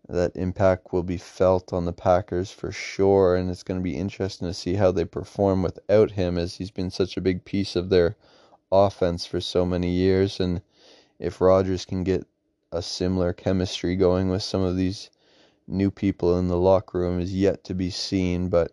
[0.08, 3.96] that impact will be felt on the Packers for sure, and it's going to be
[3.96, 7.74] interesting to see how they perform without him, as he's been such a big piece
[7.74, 8.14] of their
[8.70, 10.38] offense for so many years.
[10.38, 10.62] And
[11.18, 12.24] if Rodgers can get
[12.70, 15.10] a similar chemistry going with some of these
[15.66, 18.48] new people in the locker room, is yet to be seen.
[18.48, 18.70] But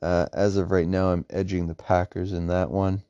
[0.00, 3.02] uh, as of right now, I'm edging the Packers in that one.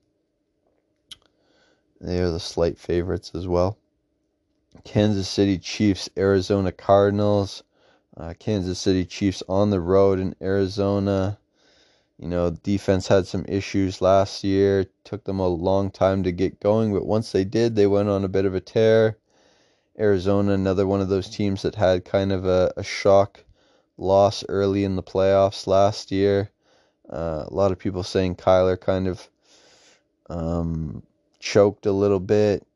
[2.00, 3.76] They are the slight favorites as well.
[4.84, 7.62] Kansas City Chiefs, Arizona Cardinals.
[8.16, 11.38] Uh, Kansas City Chiefs on the road in Arizona.
[12.18, 14.86] You know, defense had some issues last year.
[15.04, 18.24] Took them a long time to get going, but once they did, they went on
[18.24, 19.16] a bit of a tear.
[19.98, 23.44] Arizona, another one of those teams that had kind of a, a shock
[23.96, 26.50] loss early in the playoffs last year.
[27.10, 29.28] Uh, a lot of people saying Kyler kind of
[30.28, 31.02] um,
[31.40, 32.66] choked a little bit.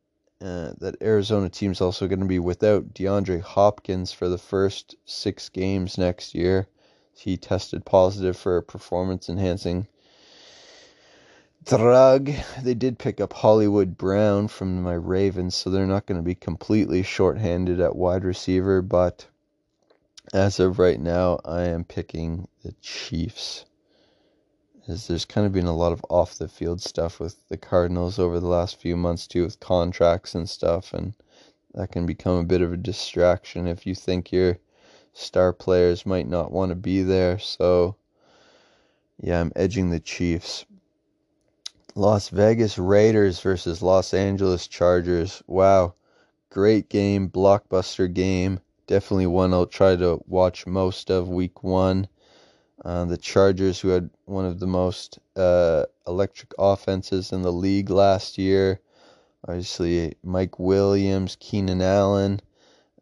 [0.41, 5.49] Uh, that Arizona team's also going to be without DeAndre Hopkins for the first six
[5.49, 6.67] games next year.
[7.15, 9.87] He tested positive for a performance enhancing
[11.65, 12.31] drug.
[12.63, 16.35] They did pick up Hollywood Brown from my Ravens, so they're not going to be
[16.35, 19.27] completely short-handed at wide receiver, but
[20.33, 23.65] as of right now, I am picking the Chiefs
[24.87, 28.19] is there's kind of been a lot of off the field stuff with the Cardinals
[28.19, 31.15] over the last few months too with contracts and stuff and
[31.75, 34.59] that can become a bit of a distraction if you think your
[35.13, 37.39] star players might not want to be there.
[37.39, 37.97] So
[39.21, 40.67] yeah, I'm edging the Chiefs.
[41.95, 45.43] Las Vegas Raiders versus Los Angeles Chargers.
[45.47, 45.95] Wow.
[46.51, 48.61] Great game, blockbuster game.
[48.87, 52.09] Definitely one I'll try to watch most of week 1.
[52.83, 57.91] Uh, the Chargers, who had one of the most uh, electric offenses in the league
[57.91, 58.81] last year.
[59.47, 62.41] Obviously, Mike Williams, Keenan Allen.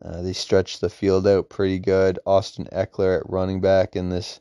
[0.05, 2.19] Uh, they stretched the field out pretty good.
[2.27, 4.41] Austin Ekeler at running back, and this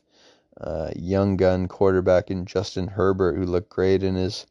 [0.60, 4.46] uh, young gun quarterback in Justin Herbert, who looked great in his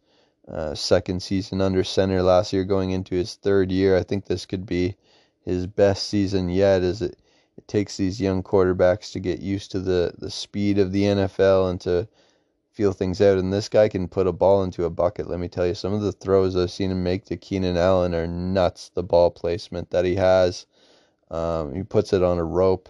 [0.47, 3.97] uh, second season under center last year, going into his third year.
[3.97, 4.95] I think this could be
[5.43, 6.81] his best season yet.
[6.81, 7.19] As it
[7.57, 11.69] it takes these young quarterbacks to get used to the, the speed of the NFL
[11.69, 12.07] and to
[12.71, 13.37] feel things out.
[13.37, 15.29] And this guy can put a ball into a bucket.
[15.29, 18.15] Let me tell you, some of the throws I've seen him make to Keenan Allen
[18.15, 18.89] are nuts.
[18.89, 20.65] The ball placement that he has,
[21.29, 22.89] um, he puts it on a rope.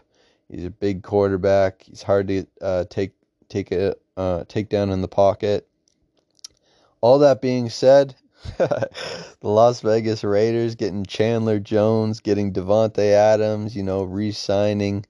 [0.50, 1.84] He's a big quarterback.
[1.84, 3.14] He's hard to uh, take
[3.50, 5.68] take it uh, take down in the pocket.
[7.02, 8.16] All that being said,
[8.58, 8.90] the
[9.42, 15.06] Las Vegas Raiders getting Chandler Jones, getting Davante Adams, you know, re-signing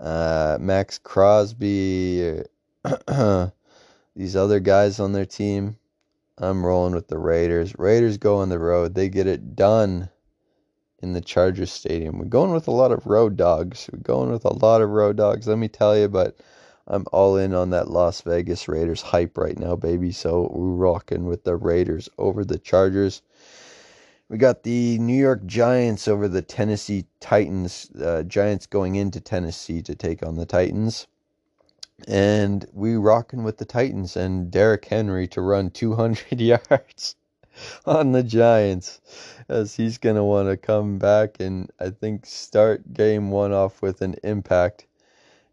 [0.00, 2.42] uh, Maxx Crosby,
[4.16, 5.76] these other guys on their team.
[6.38, 7.74] I'm rolling with the Raiders.
[7.78, 8.94] Raiders go on the road.
[8.94, 10.10] They get it done
[11.00, 12.18] in the Chargers Stadium.
[12.18, 13.88] We're going with a lot of road dogs.
[13.92, 16.36] We're going with a lot of road dogs, let me tell you, but
[16.88, 20.12] I'm all in on that Las Vegas Raiders hype right now, baby.
[20.12, 23.22] So we're rocking with the Raiders over the Chargers.
[24.28, 27.90] We got the New York Giants over the Tennessee Titans.
[27.92, 31.06] Uh, Giants going into Tennessee to take on the Titans.
[32.06, 37.16] And we rocking with the Titans and Derrick Henry to run 200 yards
[37.84, 39.00] on the Giants
[39.48, 43.80] as he's going to want to come back and I think start game one off
[43.80, 44.86] with an impact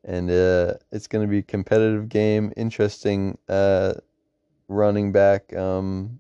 [0.04, 2.52] and uh, it's going to be a competitive game.
[2.58, 3.94] Interesting uh,
[4.68, 6.20] running back um,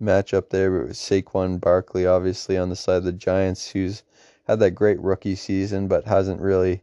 [0.00, 4.02] matchup there with Saquon Barkley, obviously on the side of the Giants, who's
[4.46, 6.82] had that great rookie season, but hasn't really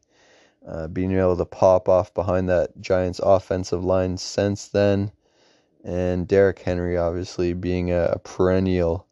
[0.67, 5.11] uh, been able to pop off behind that Giants offensive line since then.
[5.83, 9.05] And Derrick Henry, obviously being a, a perennial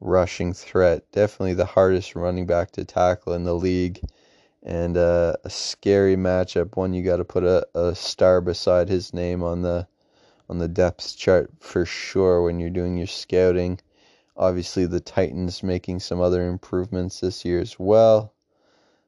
[0.00, 4.00] rushing threat, definitely the hardest running back to tackle in the league
[4.62, 6.76] and uh, a scary matchup.
[6.76, 9.86] One you got to put a, a star beside his name on the
[10.48, 13.80] on the depth chart for sure when you're doing your scouting.
[14.36, 18.32] Obviously, the Titans making some other improvements this year as well.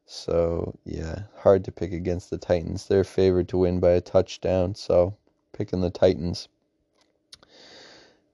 [0.07, 2.87] So, yeah, hard to pick against the Titans.
[2.87, 5.17] They're favored to win by a touchdown, so
[5.53, 6.49] picking the Titans.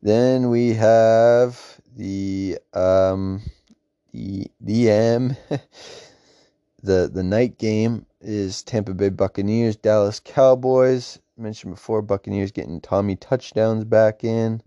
[0.02, 3.42] Then we have the um
[4.12, 5.36] the DM
[6.82, 11.18] the the night game is Tampa Bay Buccaneers, Dallas Cowboys.
[11.36, 14.62] Mentioned before Buccaneers getting Tommy touchdowns back in.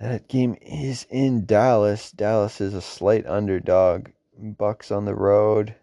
[0.00, 2.12] That game is in Dallas.
[2.12, 4.08] Dallas is a slight underdog.
[4.40, 5.74] Bucs on the road.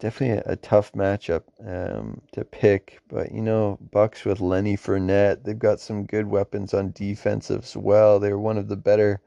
[0.00, 5.44] Definitely a, a tough matchup um, to pick, but you know, Bucs with Lenny Fournette,
[5.44, 8.18] they've got some good weapons on defense as well.
[8.18, 9.20] They're one of the better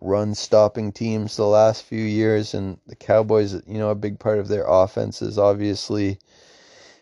[0.00, 4.38] run stopping teams the last few years, and the Cowboys, you know, a big part
[4.38, 6.18] of their offense is obviously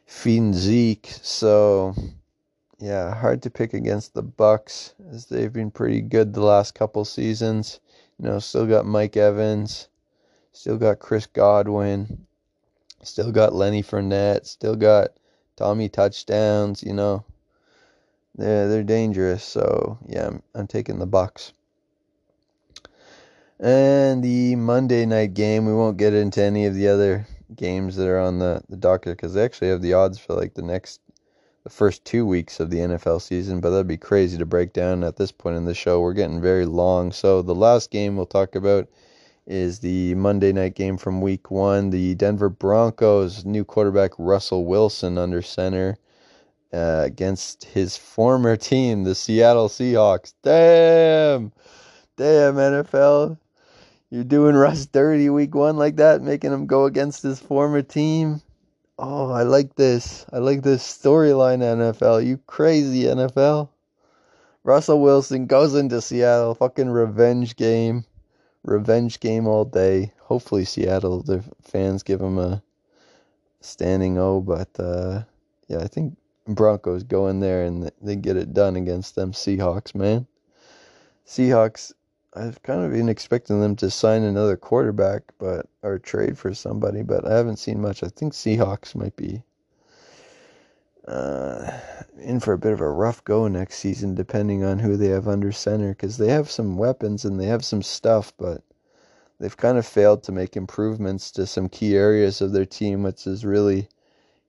[0.07, 1.09] feeding Zeke.
[1.23, 1.95] So
[2.79, 7.05] yeah, hard to pick against the Bucs as they've been pretty good the last couple
[7.05, 7.81] seasons.
[8.19, 9.89] You know, still got Mike Evans,
[10.53, 12.27] still got Chris Godwin,
[13.03, 15.11] still got Lenny Fournette, still got
[15.57, 16.83] Tommy touchdowns.
[16.83, 17.25] You know,
[18.35, 19.45] they're they're dangerous.
[19.45, 21.53] So yeah, I'm, I'm taking the Bucs.
[23.61, 28.07] And the Monday night game, we won't get into any of the other games that
[28.07, 31.01] are on the, the docket because they actually have the odds for like the next
[31.65, 35.03] the first two weeks of the NFL season, but that'd be crazy to break down
[35.03, 36.01] at this point in the show.
[36.01, 37.11] We're getting very long.
[37.13, 38.89] So the last game we'll talk about
[39.47, 41.91] is the Monday night game from week one.
[41.91, 45.99] The Denver Broncos new quarterback Russell Wilson under center
[46.73, 50.35] uh, against his former team, the Seattle Seahawks.
[50.43, 51.53] Damn!
[52.17, 53.39] Damn, NFL.
[54.11, 58.41] You're doing Russ dirty week one like that, making him go against his former team.
[58.99, 60.25] Oh, I like this.
[60.33, 62.25] I like this storyline, NFL.
[62.25, 63.69] You crazy, NFL.
[64.65, 66.55] Russell Wilson goes into Seattle.
[66.55, 68.05] Fucking revenge game.
[68.65, 70.13] Revenge game all day.
[70.23, 72.63] Hopefully, Seattle, the fans give him a
[73.61, 74.41] standing O.
[74.41, 75.23] But, uh,
[75.69, 79.95] yeah, I think Broncos go in there and they get it done against them Seahawks,
[79.95, 80.27] man.
[81.27, 81.93] Seahawks
[82.39, 87.03] I've kind of been expecting them to sign another quarterback, but or trade for somebody,
[87.03, 88.05] but I haven't seen much.
[88.05, 89.43] I think Seahawks might be
[91.09, 91.73] uh,
[92.19, 95.27] in for a bit of a rough go next season, depending on who they have
[95.27, 98.63] under center, because they have some weapons and they have some stuff, but
[99.41, 103.25] they've kind of failed to make improvements to some key areas of their team, which
[103.25, 103.89] has really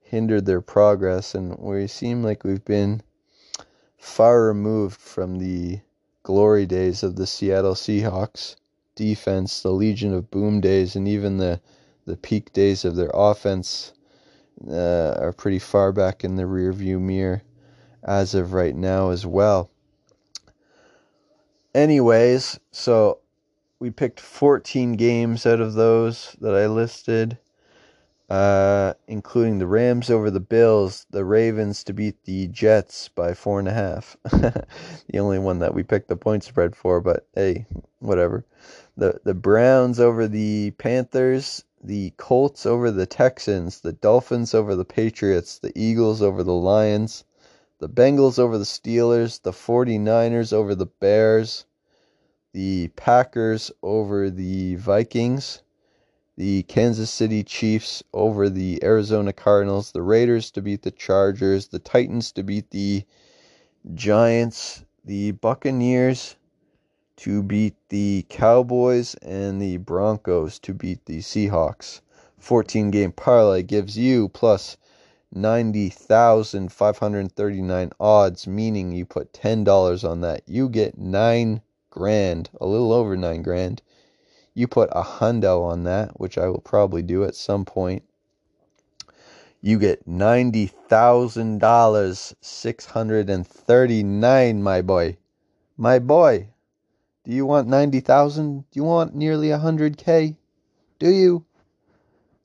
[0.01, 1.33] hindered their progress.
[1.33, 3.01] And we seem like we've been
[3.97, 5.79] far removed from the
[6.23, 8.55] glory days of the Seattle Seahawks
[8.95, 11.61] defense, the Legion of Boom days, and even the,
[12.05, 13.93] the peak days of their offense
[14.67, 17.41] uh, are pretty far back in the rearview mirror
[18.03, 19.69] as of right now as well.
[21.73, 23.19] Anyways, so
[23.79, 27.37] we picked 14 games out of those that I listed
[28.29, 33.57] uh, including the Rams over the Bills, the Ravens to beat the Jets by four
[33.57, 34.17] and a half.
[34.23, 37.65] the only one that we picked the point spread for, but hey,
[37.97, 38.45] whatever.
[38.95, 44.85] The the Browns over the Panthers, the Colts over the Texans, the Dolphins over the
[44.85, 47.23] Patriots, the Eagles over the Lions,
[47.79, 51.65] the Bengals over the Steelers, the 49ers over the Bears,
[52.53, 55.63] the Packers over the Vikings
[56.39, 61.79] the Kansas City Chiefs over the Arizona Cardinals, the Raiders to beat the Chargers, the
[61.79, 63.03] Titans to beat the
[63.93, 66.37] Giants, the Buccaneers
[67.17, 71.99] to beat the Cowboys, and the Broncos to beat the Seahawks.
[72.37, 74.77] 14 game parlay gives you plus
[75.33, 80.43] 90,539 odds, meaning you put $10 on that.
[80.47, 83.81] You get 9 grand, a little over 9 grand
[84.53, 88.03] you put a hundo on that, which I will probably do at some point.
[89.61, 95.17] You get ninety thousand dollars, six hundred and thirty-nine, my boy,
[95.77, 96.49] my boy.
[97.25, 98.59] Do you want ninety thousand?
[98.71, 100.37] Do you want nearly a hundred k?
[100.97, 101.45] Do you?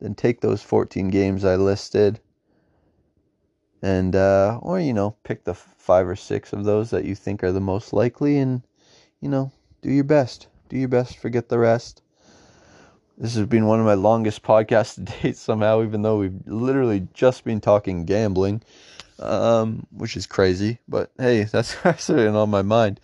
[0.01, 2.21] Then take those fourteen games I listed,
[3.81, 7.45] and uh, or you know, pick the five or six of those that you think
[7.45, 8.63] are the most likely, and
[9.21, 9.53] you know,
[9.83, 10.49] do your best.
[10.75, 11.19] Do your best.
[11.19, 12.03] Forget the rest.
[13.17, 17.07] This has been one of my longest podcasts to date somehow, even though we've literally
[17.15, 18.61] just been talking gambling,
[19.21, 20.81] um, which is crazy.
[20.89, 22.99] But hey, that's actually on my mind.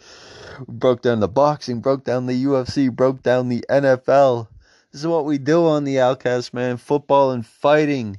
[0.66, 4.48] Broke down the boxing, broke down the UFC, broke down the NFL.
[4.90, 6.76] This is what we do on the Outcast, man.
[6.76, 8.18] Football and fighting.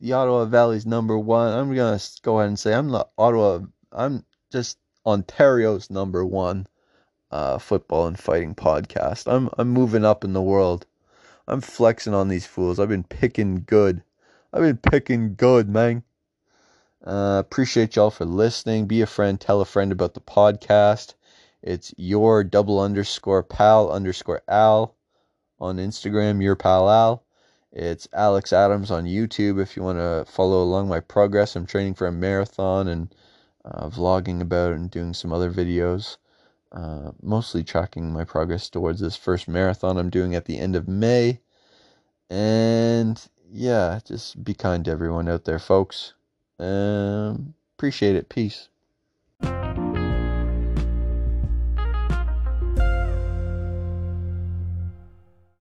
[0.00, 1.52] The Ottawa Valley's number one.
[1.52, 3.60] I'm gonna go ahead and say I'm the Ottawa.
[3.92, 4.76] I'm just
[5.06, 6.66] Ontario's number one
[7.30, 9.30] uh, football and fighting podcast.
[9.30, 10.86] I'm I'm moving up in the world.
[11.46, 12.78] I'm flexing on these fools.
[12.78, 14.02] I've been picking good.
[14.52, 16.02] I've been picking good, man.
[17.04, 18.86] Uh, appreciate y'all for listening.
[18.86, 19.40] Be a friend.
[19.40, 21.14] Tell a friend about the podcast.
[21.62, 24.94] It's your double underscore pal underscore al
[25.58, 26.42] on Instagram.
[26.42, 27.24] Your pal al.
[27.72, 31.54] It's Alex Adams on YouTube if you want to follow along my progress.
[31.54, 33.14] I'm training for a marathon and
[33.64, 36.16] uh, vlogging about and doing some other videos.
[36.70, 40.86] Uh, mostly tracking my progress towards this first marathon I'm doing at the end of
[40.86, 41.40] May.
[42.30, 46.14] And yeah, just be kind to everyone out there, folks.
[46.58, 48.28] Um, appreciate it.
[48.28, 48.68] Peace.